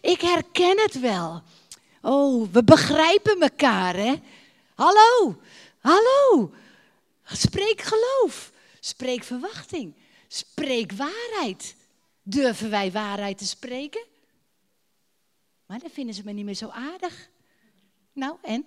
[0.00, 1.42] Ik herken het wel.
[2.02, 4.14] Oh, we begrijpen elkaar, hè?
[4.74, 5.40] Hallo,
[5.80, 6.50] hallo.
[7.24, 8.52] Spreek geloof.
[8.80, 9.94] Spreek verwachting.
[10.28, 11.76] Spreek waarheid.
[12.22, 14.06] Durven wij waarheid te spreken?
[15.66, 17.30] Maar dan vinden ze me niet meer zo aardig.
[18.12, 18.66] Nou, en?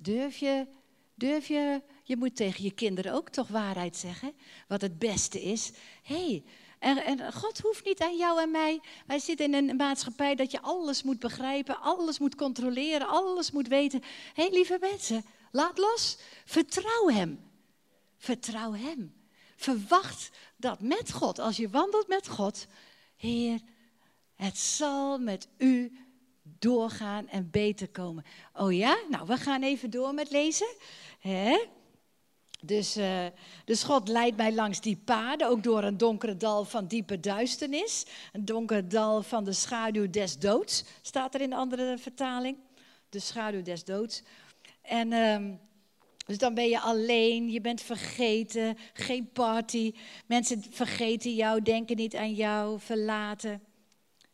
[0.00, 0.66] Durf je,
[1.14, 4.32] durf je, je moet tegen je kinderen ook toch waarheid zeggen,
[4.68, 5.72] wat het beste is.
[6.02, 6.44] Hey,
[6.78, 8.80] en, en, God hoeft niet aan jou en mij.
[9.06, 13.68] Wij zitten in een maatschappij dat je alles moet begrijpen, alles moet controleren, alles moet
[13.68, 14.02] weten.
[14.34, 16.18] Hé, hey, lieve mensen, laat los.
[16.44, 17.50] Vertrouw Hem.
[18.16, 19.14] Vertrouw Hem.
[19.56, 20.30] Verwacht
[20.64, 22.66] dat met God, als je wandelt met God,
[23.16, 23.60] Heer,
[24.34, 25.98] het zal met u
[26.42, 28.24] doorgaan en beter komen.
[28.52, 28.96] Oh ja?
[29.10, 30.76] Nou, we gaan even door met lezen.
[31.18, 31.64] Hè?
[32.62, 33.26] Dus, uh,
[33.64, 38.06] dus God leidt mij langs die paden, ook door een donkere dal van diepe duisternis.
[38.32, 42.56] Een donker dal van de schaduw des doods, staat er in de andere vertaling.
[43.08, 44.22] De schaduw des doods.
[44.82, 45.54] En uh,
[46.24, 49.94] dus dan ben je alleen, je bent vergeten, geen party.
[50.26, 53.62] Mensen vergeten jou, denken niet aan jou, verlaten.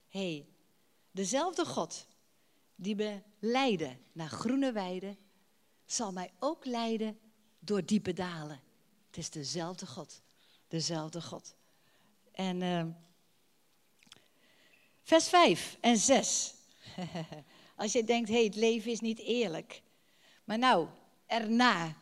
[0.09, 0.47] Hé, hey,
[1.11, 2.07] dezelfde God
[2.75, 5.19] die me leidde naar groene weiden,
[5.87, 7.19] zal mij ook leiden
[7.59, 8.61] door diepe dalen.
[9.07, 10.21] Het is dezelfde God,
[10.69, 11.55] dezelfde God.
[12.33, 12.85] En uh,
[15.03, 16.55] vers 5 en 6.
[17.77, 19.83] Als je denkt, hé, hey, het leven is niet eerlijk.
[20.45, 20.89] Maar nou,
[21.31, 21.95] erna.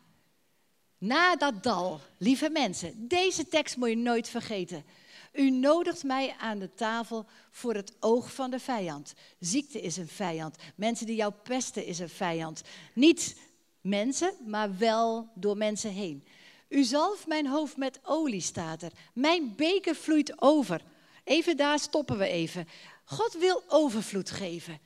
[0.99, 4.85] Na dat dal, lieve mensen, deze tekst moet je nooit vergeten.
[5.33, 9.14] U nodigt mij aan de tafel voor het oog van de vijand.
[9.38, 10.57] Ziekte is een vijand.
[10.75, 12.62] Mensen die jou pesten is een vijand.
[12.93, 13.37] Niet
[13.81, 16.25] mensen, maar wel door mensen heen.
[16.69, 18.93] U zalft mijn hoofd met olie, staat er.
[19.12, 20.83] Mijn beker vloeit over.
[21.25, 22.69] Even daar stoppen we even.
[23.05, 24.79] God wil overvloed geven.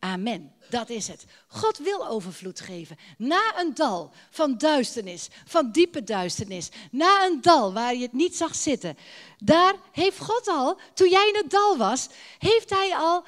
[0.00, 0.52] Amen.
[0.70, 1.24] Dat is het.
[1.48, 2.96] God wil overvloed geven.
[3.18, 8.36] Na een dal van duisternis, van diepe duisternis, na een dal waar je het niet
[8.36, 8.96] zag zitten,
[9.38, 12.08] daar heeft God al, toen jij in het dal was,
[12.38, 13.24] heeft Hij al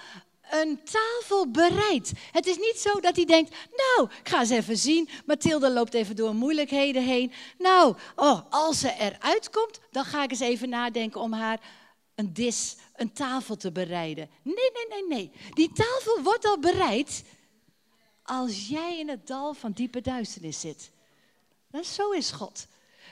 [0.50, 2.12] een tafel bereid.
[2.32, 5.08] Het is niet zo dat hij denkt, nou, ik ga eens even zien.
[5.26, 7.32] Mathilde loopt even door moeilijkheden heen.
[7.58, 11.60] Nou, oh, als ze eruit komt, dan ga ik eens even nadenken om haar
[12.22, 14.28] een dis, een tafel te bereiden.
[14.42, 15.30] Nee, nee, nee, nee.
[15.54, 17.24] Die tafel wordt al bereid
[18.22, 20.90] als jij in het dal van diepe duisternis zit.
[21.82, 22.66] Zo is God.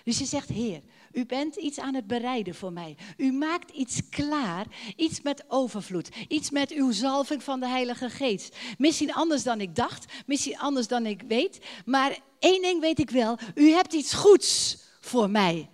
[0.04, 2.96] Dus je zegt, Heer, u bent iets aan het bereiden voor mij.
[3.16, 8.56] U maakt iets klaar, iets met overvloed, iets met uw zalving van de Heilige Geest.
[8.78, 13.10] Misschien anders dan ik dacht, misschien anders dan ik weet, maar één ding weet ik
[13.10, 15.68] wel, u hebt iets goeds voor mij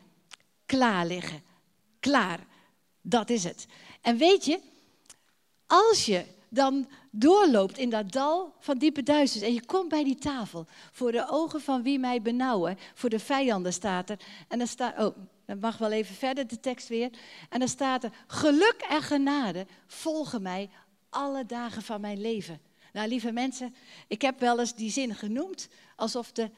[0.66, 1.42] klaar liggen.
[2.00, 2.46] Klaar,
[3.08, 3.66] dat is het.
[4.00, 4.60] En weet je,
[5.66, 10.18] als je dan doorloopt in dat dal van diepe duisternis en je komt bij die
[10.18, 14.18] tafel, voor de ogen van wie mij benauwen, voor de vijanden staat er.
[14.48, 17.10] En dan staat, oh, dat mag wel even verder de tekst weer.
[17.48, 20.70] En dan staat er, geluk en genade volgen mij
[21.08, 22.60] alle dagen van mijn leven.
[22.92, 23.74] Nou, lieve mensen,
[24.08, 26.50] ik heb wel eens die zin genoemd alsof de,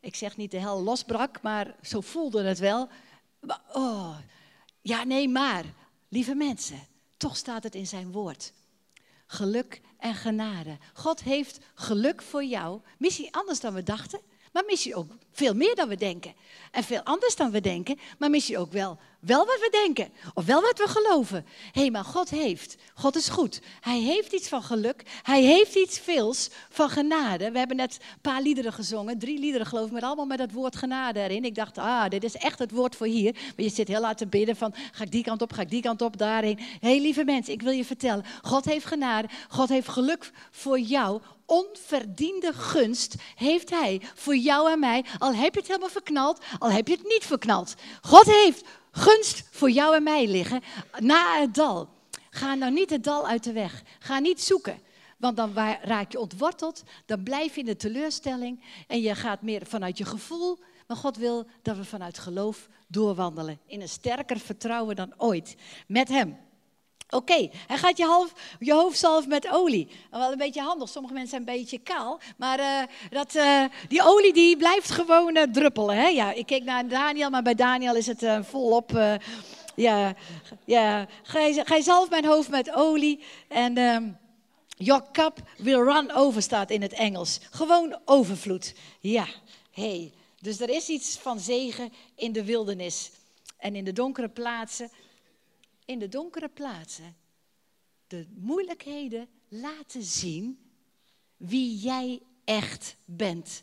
[0.00, 2.88] ik zeg niet de hel losbrak, maar zo voelde het wel.
[3.72, 4.16] Oh,
[4.80, 5.64] ja, nee, maar,
[6.08, 6.86] lieve mensen,
[7.16, 8.52] toch staat het in zijn woord
[9.28, 10.78] geluk en genade.
[10.92, 14.20] God heeft geluk voor jou, misschien anders dan we dachten,
[14.52, 16.34] maar misschien ook veel meer dan we denken.
[16.70, 20.12] En veel anders dan we denken, maar misschien ook wel, wel wat we denken.
[20.34, 21.46] Of wel wat we geloven.
[21.72, 22.76] Hé, hey, maar God heeft.
[22.94, 23.60] God is goed.
[23.80, 25.02] Hij heeft iets van geluk.
[25.22, 27.50] Hij heeft iets veels van genade.
[27.50, 29.18] We hebben net een paar liederen gezongen.
[29.18, 31.44] Drie liederen geloof ik, met allemaal met het woord genade erin.
[31.44, 33.32] Ik dacht, ah, dit is echt het woord voor hier.
[33.32, 35.70] Maar je zit heel laat te bidden van, ga ik die kant op, ga ik
[35.70, 36.58] die kant op, daarheen.
[36.58, 38.24] Hé, hey, lieve mensen, ik wil je vertellen.
[38.42, 39.28] God heeft genade.
[39.48, 45.54] God heeft geluk voor jou onverdiende gunst heeft Hij voor jou en mij, al heb
[45.54, 47.74] je het helemaal verknald, al heb je het niet verknald.
[48.00, 50.62] God heeft gunst voor jou en mij liggen
[50.98, 51.88] na het dal.
[52.30, 53.82] Ga nou niet het dal uit de weg.
[53.98, 54.80] Ga niet zoeken.
[55.16, 59.66] Want dan raak je ontworteld, dan blijf je in de teleurstelling en je gaat meer
[59.66, 60.58] vanuit je gevoel.
[60.86, 63.58] Maar God wil dat we vanuit geloof doorwandelen.
[63.66, 66.36] In een sterker vertrouwen dan ooit met Hem.
[67.10, 69.88] Oké, hij gaat je, half, je hoofd zalven met olie.
[70.10, 72.20] Wel een beetje handig, sommige mensen zijn een beetje kaal.
[72.36, 75.96] Maar uh, dat, uh, die olie die blijft gewoon uh, druppelen.
[75.96, 76.06] Hè?
[76.06, 78.90] Ja, ik keek naar Daniel, maar bij Daniel is het volop
[79.74, 80.14] Ja,
[80.64, 81.06] ja.
[81.22, 84.18] Gij, gij mijn hoofd met olie en um,
[84.76, 87.40] your cup will run over staat in het Engels.
[87.50, 88.74] Gewoon overvloed.
[89.00, 89.26] Ja,
[89.70, 90.12] hey.
[90.40, 93.10] Dus er is iets van zegen in de wildernis
[93.58, 94.90] en in de donkere plaatsen.
[95.88, 97.16] In de donkere plaatsen
[98.06, 100.70] de moeilijkheden laten zien
[101.36, 103.62] wie jij echt bent.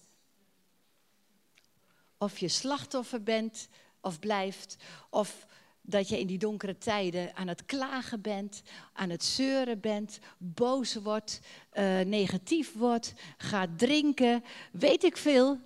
[2.18, 3.68] Of je slachtoffer bent
[4.02, 4.78] of blijft,
[5.10, 5.46] of
[5.82, 8.62] dat je in die donkere tijden aan het klagen bent,
[8.94, 11.40] aan het zeuren bent, boos wordt,
[11.74, 15.60] uh, negatief wordt, gaat drinken, weet ik veel.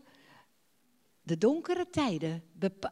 [1.22, 2.44] De donkere tijden,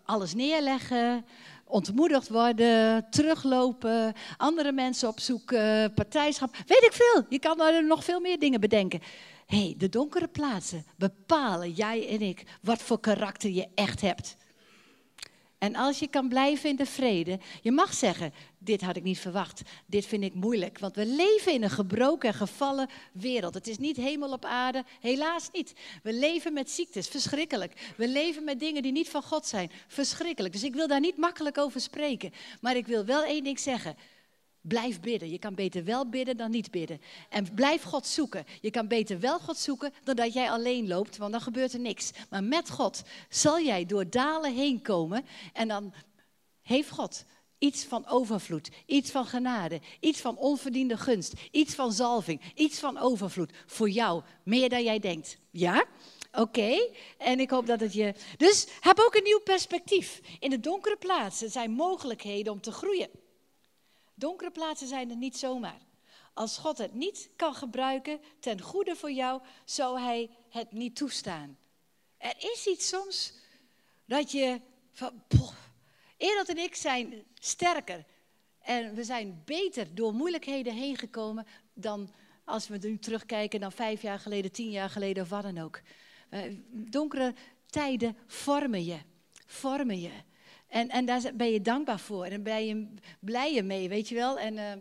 [0.03, 1.25] alles neerleggen,
[1.67, 7.23] ontmoedigd worden, teruglopen, andere mensen opzoeken, partijschap, weet ik veel.
[7.29, 9.01] Je kan er nog veel meer dingen bedenken.
[9.45, 14.35] hey, de donkere plaatsen bepalen, jij en ik, wat voor karakter je echt hebt.
[15.57, 19.19] En als je kan blijven in de vrede, je mag zeggen, dit had ik niet
[19.19, 20.79] verwacht, dit vind ik moeilijk.
[20.79, 23.53] Want we leven in een gebroken en gevallen wereld.
[23.53, 25.73] Het is niet hemel op aarde, helaas niet.
[26.03, 27.93] We leven met ziektes, verschrikkelijk.
[27.97, 30.53] We leven met dingen die niet van God zijn, verschrikkelijk.
[30.53, 32.33] Dus ik wil daar niet makkelijk over spreken.
[32.61, 33.95] Maar ik wil wel één ding zeggen.
[34.67, 35.29] Blijf bidden.
[35.29, 37.01] Je kan beter wel bidden dan niet bidden.
[37.29, 38.45] En blijf God zoeken.
[38.61, 41.79] Je kan beter wel God zoeken dan dat jij alleen loopt, want dan gebeurt er
[41.79, 42.11] niks.
[42.29, 45.93] Maar met God zal jij door dalen heen komen en dan
[46.61, 47.25] heeft God
[47.57, 52.97] iets van overvloed, iets van genade, iets van onverdiende gunst, iets van zalving, iets van
[52.97, 55.37] overvloed voor jou, meer dan jij denkt.
[55.51, 55.85] Ja?
[56.31, 58.13] Oké, en ik hoop dat het je.
[58.37, 60.21] Dus heb ook een nieuw perspectief.
[60.39, 63.09] In de donkere plaatsen zijn mogelijkheden om te groeien.
[64.19, 65.81] Donkere plaatsen zijn er niet zomaar.
[66.33, 71.57] Als God het niet kan gebruiken ten goede voor jou, zou Hij het niet toestaan.
[72.17, 73.33] Er is iets soms
[74.05, 75.23] dat je van,
[76.17, 78.05] Erod en ik zijn sterker
[78.59, 84.01] en we zijn beter door moeilijkheden heen gekomen dan als we nu terugkijken dan vijf
[84.01, 85.81] jaar geleden, tien jaar geleden of wat dan ook.
[86.29, 87.33] Uh, donkere
[87.69, 88.97] tijden vormen je,
[89.45, 90.11] vormen je.
[90.67, 92.87] En, en daar ben je dankbaar voor en ben je
[93.19, 94.39] blij mee, weet je wel.
[94.39, 94.71] En, uh,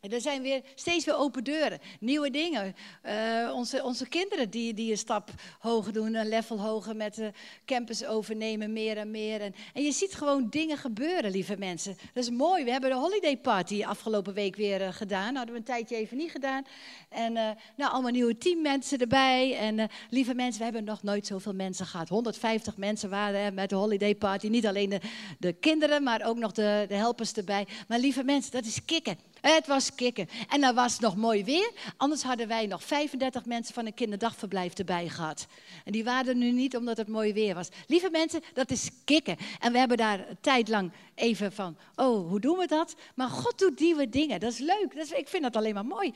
[0.00, 2.74] er zijn weer steeds weer open deuren, nieuwe dingen.
[3.06, 7.32] Uh, onze, onze kinderen die, die een stap hoger doen, een level hoger met de
[7.64, 9.40] campus overnemen, meer en meer.
[9.40, 11.96] En, en je ziet gewoon dingen gebeuren, lieve mensen.
[12.14, 12.64] Dat is mooi.
[12.64, 15.34] We hebben de holiday party afgelopen week weer uh, gedaan.
[15.34, 16.64] Hadden we een tijdje even niet gedaan.
[17.08, 19.56] En uh, nou, allemaal nieuwe teammensen erbij.
[19.56, 22.08] En lieve mensen, we hebben nog nooit zoveel mensen gehad.
[22.08, 24.48] 150 mensen waren met de holiday party.
[24.48, 25.00] Niet alleen de,
[25.38, 27.66] de kinderen, maar ook nog de, de helpers erbij.
[27.88, 29.18] Maar lieve mensen, dat is kicken.
[29.40, 30.28] Het was kicken.
[30.48, 31.70] En dan was het nog mooi weer.
[31.96, 35.46] Anders hadden wij nog 35 mensen van een kinderdagverblijf erbij gehad.
[35.84, 37.68] En die waren er nu niet omdat het mooi weer was.
[37.86, 39.36] Lieve mensen, dat is kicken.
[39.58, 42.94] En we hebben daar een tijd lang even van, oh, hoe doen we dat?
[43.14, 44.40] Maar God doet nieuwe dingen.
[44.40, 44.94] Dat is leuk.
[44.94, 46.14] Dat is, ik vind dat alleen maar mooi.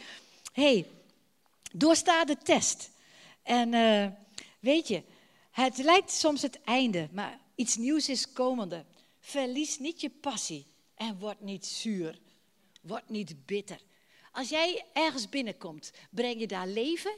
[0.53, 0.87] hey,
[1.73, 2.91] doorsta de test.
[3.43, 4.07] En uh,
[4.61, 5.03] weet je,
[5.51, 8.85] het lijkt soms het einde, maar iets nieuws is komende.
[9.21, 12.19] Verlies niet je passie en word niet zuur.
[12.87, 13.79] Word niet bitter.
[14.33, 17.17] Als jij ergens binnenkomt, breng je daar leven?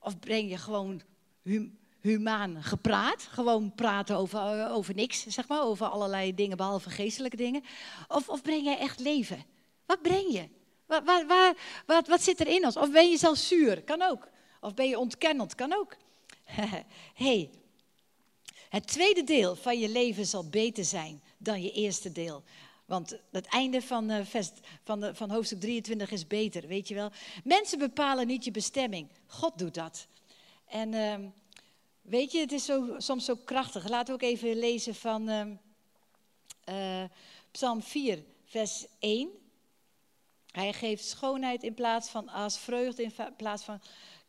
[0.00, 1.02] Of breng je gewoon
[1.42, 3.22] hum, humaan gepraat?
[3.22, 7.64] Gewoon praten over, eh, over niks, zeg maar, over allerlei dingen behalve geestelijke dingen?
[8.08, 9.44] Of, of breng jij echt leven?
[9.86, 10.48] Wat breng je?
[10.86, 12.66] Wat, waar, wat, wat zit er in?
[12.66, 13.82] Of ben je zelf zuur?
[13.82, 14.28] Kan ook.
[14.60, 15.54] Of ben je ontkennend?
[15.54, 15.96] Kan ook.
[17.24, 17.50] hey,
[18.68, 22.42] het tweede deel van je leven zal beter zijn dan je eerste deel.
[22.88, 24.20] Want het einde van, uh,
[24.84, 27.10] van, de, van hoofdstuk 23 is beter, weet je wel.
[27.44, 29.08] Mensen bepalen niet je bestemming.
[29.26, 30.06] God doet dat.
[30.66, 31.14] En uh,
[32.00, 33.88] weet je, het is zo, soms zo krachtig.
[33.88, 35.28] Laten we ook even lezen van
[36.68, 37.04] uh,
[37.50, 39.30] Psalm 4, vers 1.
[40.50, 43.80] Hij geeft schoonheid in plaats van as, vreugde in plaats van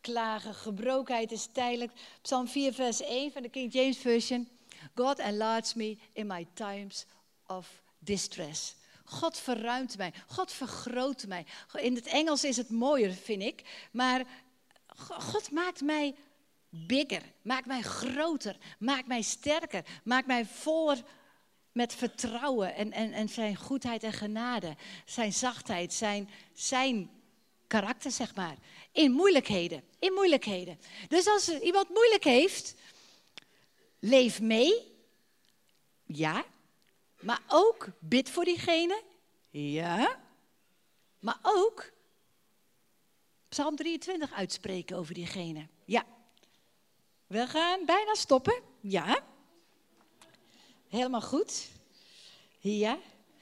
[0.01, 0.53] klagen.
[0.53, 1.91] Gebrokenheid is tijdelijk.
[2.21, 4.49] Psalm 4, vers 1 van de King James Version.
[4.95, 7.05] God enlarge me in my times
[7.47, 8.75] of distress.
[9.03, 10.13] God verruimt mij.
[10.27, 11.45] God vergroot mij.
[11.73, 13.87] In het Engels is het mooier, vind ik.
[13.91, 14.25] Maar
[15.09, 16.15] God maakt mij
[16.69, 17.21] bigger.
[17.41, 18.57] Maakt mij groter.
[18.79, 19.85] Maakt mij sterker.
[20.03, 21.03] Maakt mij voller
[21.71, 24.75] met vertrouwen en, en, en zijn goedheid en genade.
[25.05, 27.09] Zijn zachtheid, zijn, zijn
[27.67, 28.55] karakter, zeg maar.
[28.91, 29.83] In moeilijkheden.
[29.99, 30.79] In moeilijkheden.
[31.07, 32.75] Dus als iemand moeilijk heeft,
[33.99, 34.97] leef mee.
[36.05, 36.45] Ja,
[37.19, 39.03] maar ook bid voor diegene.
[39.49, 40.19] Ja.
[41.19, 41.91] Maar ook
[43.49, 45.67] Psalm 23 uitspreken over diegene.
[45.85, 46.05] Ja.
[47.27, 48.61] We gaan bijna stoppen.
[48.79, 49.23] Ja.
[50.87, 51.69] Helemaal goed.
[52.59, 52.99] Ja.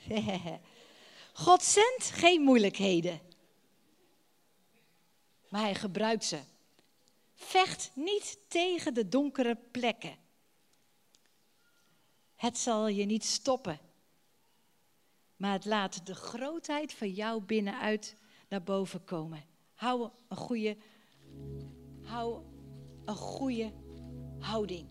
[1.33, 3.21] God zendt geen moeilijkheden,
[5.49, 6.39] maar hij gebruikt ze.
[7.35, 10.17] Vecht niet tegen de donkere plekken.
[12.37, 13.79] Het zal je niet stoppen,
[15.35, 18.15] maar het laat de grootheid van jou binnenuit
[18.49, 19.43] naar boven komen.
[19.73, 20.77] Hou een goede,
[22.01, 22.41] hou
[23.05, 23.71] een goede
[24.39, 24.87] houding.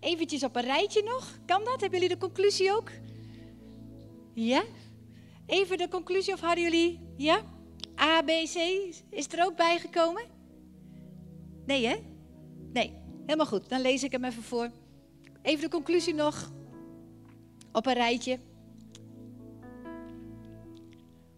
[0.00, 1.38] Eventjes op een rijtje nog.
[1.46, 1.80] Kan dat?
[1.80, 2.90] Hebben jullie de conclusie ook?
[4.34, 4.64] Ja?
[5.46, 7.00] Even de conclusie of hadden jullie?
[7.16, 7.42] Ja?
[8.00, 8.56] A, B, C
[9.10, 10.24] is er ook bijgekomen?
[11.66, 11.96] Nee, hè?
[12.72, 12.92] Nee,
[13.26, 13.68] helemaal goed.
[13.68, 14.70] Dan lees ik hem even voor.
[15.46, 16.52] Even de conclusie nog.
[17.72, 18.38] Op een rijtje.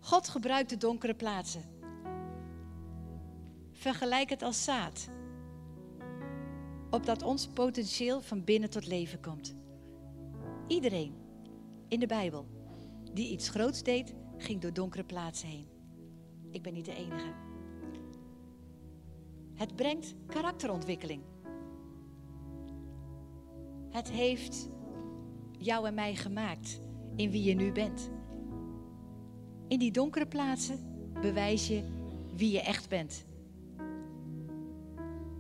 [0.01, 1.63] God gebruikt de donkere plaatsen.
[3.73, 5.09] Vergelijk het als zaad.
[6.91, 9.55] Opdat ons potentieel van binnen tot leven komt.
[10.67, 11.15] Iedereen
[11.89, 12.47] in de Bijbel
[13.13, 15.69] die iets groots deed, ging door donkere plaatsen heen.
[16.51, 17.35] Ik ben niet de enige.
[19.55, 21.23] Het brengt karakterontwikkeling.
[23.91, 24.69] Het heeft
[25.59, 26.81] jou en mij gemaakt
[27.17, 28.11] in wie je nu bent.
[29.69, 30.79] In die donkere plaatsen
[31.21, 31.83] bewijs je
[32.37, 33.27] wie je echt bent.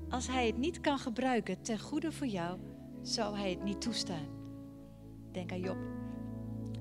[0.08, 2.58] Als hij het niet kan gebruiken ten goede voor jou,
[3.02, 4.26] zou hij het niet toestaan.
[5.32, 5.76] Denk aan Job.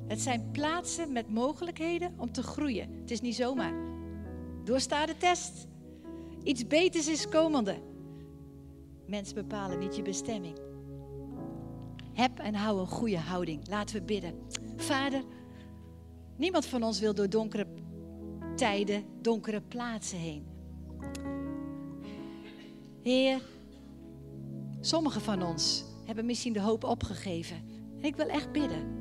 [0.08, 3.00] Het zijn plaatsen met mogelijkheden om te groeien.
[3.02, 3.74] Het is niet zomaar.
[4.64, 5.68] Doorsta de test.
[6.44, 7.78] Iets beters is komende.
[9.06, 10.67] Mensen bepalen niet je bestemming.
[12.18, 13.68] Heb en hou een goede houding.
[13.68, 14.34] Laten we bidden.
[14.76, 15.24] Vader,
[16.36, 17.68] niemand van ons wil door donkere
[18.56, 20.46] tijden, donkere plaatsen heen.
[23.02, 23.42] Heer,
[24.80, 27.58] sommigen van ons hebben misschien de hoop opgegeven.
[27.98, 28.96] En ik wil echt bidden.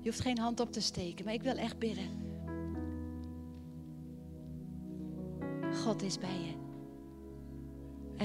[0.00, 2.08] Je hoeft geen hand op te steken, maar ik wil echt bidden.
[5.72, 6.54] God is bij je.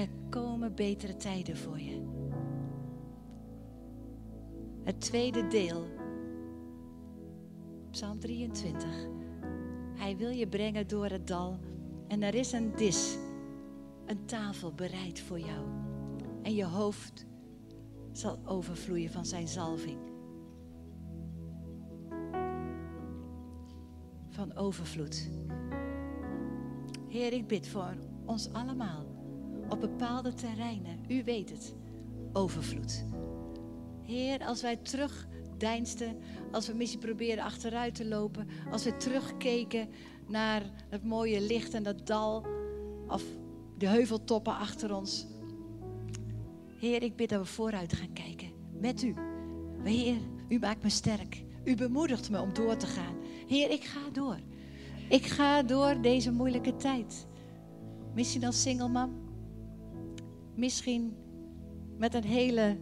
[0.00, 2.15] Er komen betere tijden voor je.
[4.86, 5.86] Het tweede deel,
[7.90, 8.88] Psalm 23.
[9.94, 11.58] Hij wil je brengen door het dal
[12.08, 13.18] en er is een dis,
[14.04, 15.66] een tafel bereid voor jou.
[16.42, 17.26] En je hoofd
[18.12, 19.98] zal overvloeien van zijn zalving.
[24.28, 25.30] Van overvloed.
[27.08, 29.06] Heer, ik bid voor ons allemaal
[29.68, 31.04] op bepaalde terreinen.
[31.08, 31.74] U weet het.
[32.32, 33.04] Overvloed.
[34.06, 36.16] Heer, als wij terugdeinsten,
[36.52, 39.88] als we misschien proberen achteruit te lopen, als we terugkeken
[40.26, 42.46] naar het mooie licht en dat dal
[43.08, 43.22] of
[43.78, 45.26] de heuveltoppen achter ons.
[46.78, 48.50] Heer, ik bid dat we vooruit gaan kijken
[48.80, 49.14] met u.
[49.84, 50.16] Heer,
[50.48, 51.44] u maakt me sterk.
[51.64, 53.16] U bemoedigt me om door te gaan.
[53.46, 54.38] Heer, ik ga door.
[55.08, 57.26] Ik ga door deze moeilijke tijd.
[58.14, 59.12] Misschien als single man.
[60.54, 61.16] Misschien
[61.98, 62.76] met een hele,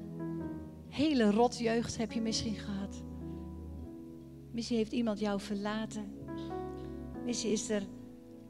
[0.95, 3.03] hele rot jeugd heb je misschien gehad.
[4.51, 6.05] Misschien heeft iemand jou verlaten.
[7.24, 7.82] Misschien is er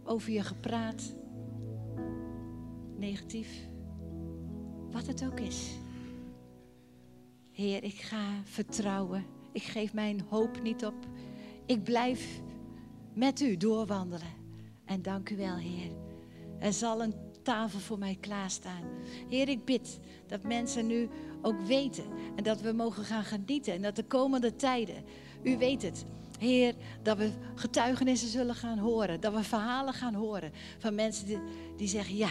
[0.03, 1.15] over je gepraat.
[2.97, 3.69] Negatief.
[4.91, 5.71] Wat het ook is.
[7.51, 9.25] Heer, ik ga vertrouwen.
[9.53, 11.07] Ik geef mijn hoop niet op.
[11.67, 12.41] Ik blijf
[13.15, 14.33] met u doorwandelen.
[14.85, 15.91] En dank u wel, Heer.
[16.59, 17.15] Er zal een
[17.45, 18.83] tafel voor mij klaarstaan.
[19.29, 21.09] Heer, ik bid dat mensen nu
[21.43, 22.05] ook weten
[22.37, 25.05] en dat we mogen gaan genieten en dat de komende tijden,
[25.43, 26.05] u weet het,
[26.39, 31.39] Heer, dat we getuigenissen zullen gaan horen, dat we verhalen gaan horen van mensen die,
[31.77, 32.31] die zeggen, ja,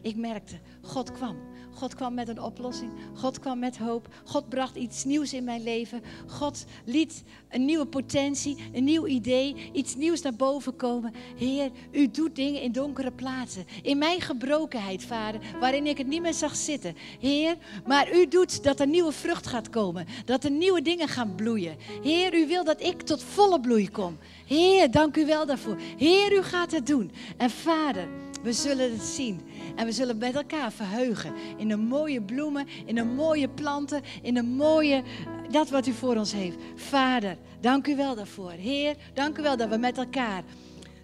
[0.00, 1.36] ik merkte, God kwam.
[1.74, 2.92] God kwam met een oplossing.
[3.14, 4.08] God kwam met hoop.
[4.24, 6.02] God bracht iets nieuws in mijn leven.
[6.26, 11.14] God liet een nieuwe potentie, een nieuw idee, iets nieuws naar boven komen.
[11.36, 13.66] Heer, u doet dingen in donkere plaatsen.
[13.82, 16.96] In mijn gebrokenheid, vader, waarin ik het niet meer zag zitten.
[17.20, 17.56] Heer,
[17.86, 20.06] maar u doet dat er nieuwe vrucht gaat komen.
[20.24, 21.76] Dat er nieuwe dingen gaan bloeien.
[22.02, 24.18] Heer, u wil dat ik tot volle bloei kom.
[24.46, 25.76] Heer, dank u wel daarvoor.
[25.96, 27.12] Heer, u gaat het doen.
[27.36, 28.08] En vader,
[28.44, 29.40] we zullen het zien.
[29.76, 34.34] En we zullen met elkaar verheugen in de mooie bloemen, in de mooie planten, in
[34.34, 35.02] de mooie,
[35.50, 36.56] dat wat u voor ons heeft.
[36.74, 38.50] Vader, dank u wel daarvoor.
[38.50, 40.42] Heer, dank u wel dat we met elkaar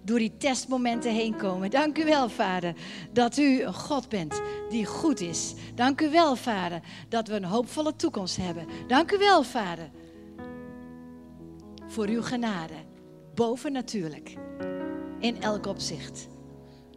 [0.02, 1.70] door die testmomenten heen komen.
[1.70, 2.74] Dank u wel, Vader,
[3.12, 5.54] dat u een God bent die goed is.
[5.74, 8.66] Dank u wel, Vader, dat we een hoopvolle toekomst hebben.
[8.86, 9.90] Dank u wel, Vader,
[11.86, 12.74] voor uw genade.
[13.34, 14.36] Boven natuurlijk,
[15.18, 16.28] in elk opzicht.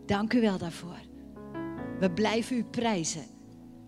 [0.05, 0.99] Dank u wel daarvoor.
[1.99, 3.25] We blijven u prijzen.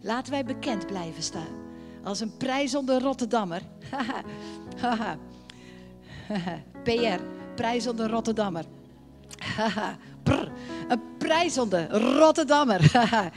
[0.01, 1.63] Laten wij bekend blijven staan.
[2.03, 3.61] Als een prijs onder Rotterdammer.
[6.83, 7.21] PR,
[7.55, 8.65] prijzende Rotterdammer.
[10.23, 10.51] Prr,
[10.87, 11.87] een prijzende
[12.17, 12.91] Rotterdammer.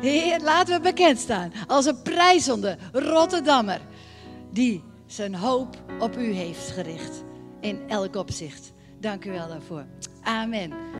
[0.00, 3.80] Heer, laten we bekend staan als een prijzende Rotterdammer.
[4.52, 7.24] Die zijn hoop op u heeft gericht.
[7.60, 8.72] In elk opzicht.
[8.98, 9.84] Dank u wel daarvoor.
[10.22, 10.90] Amen.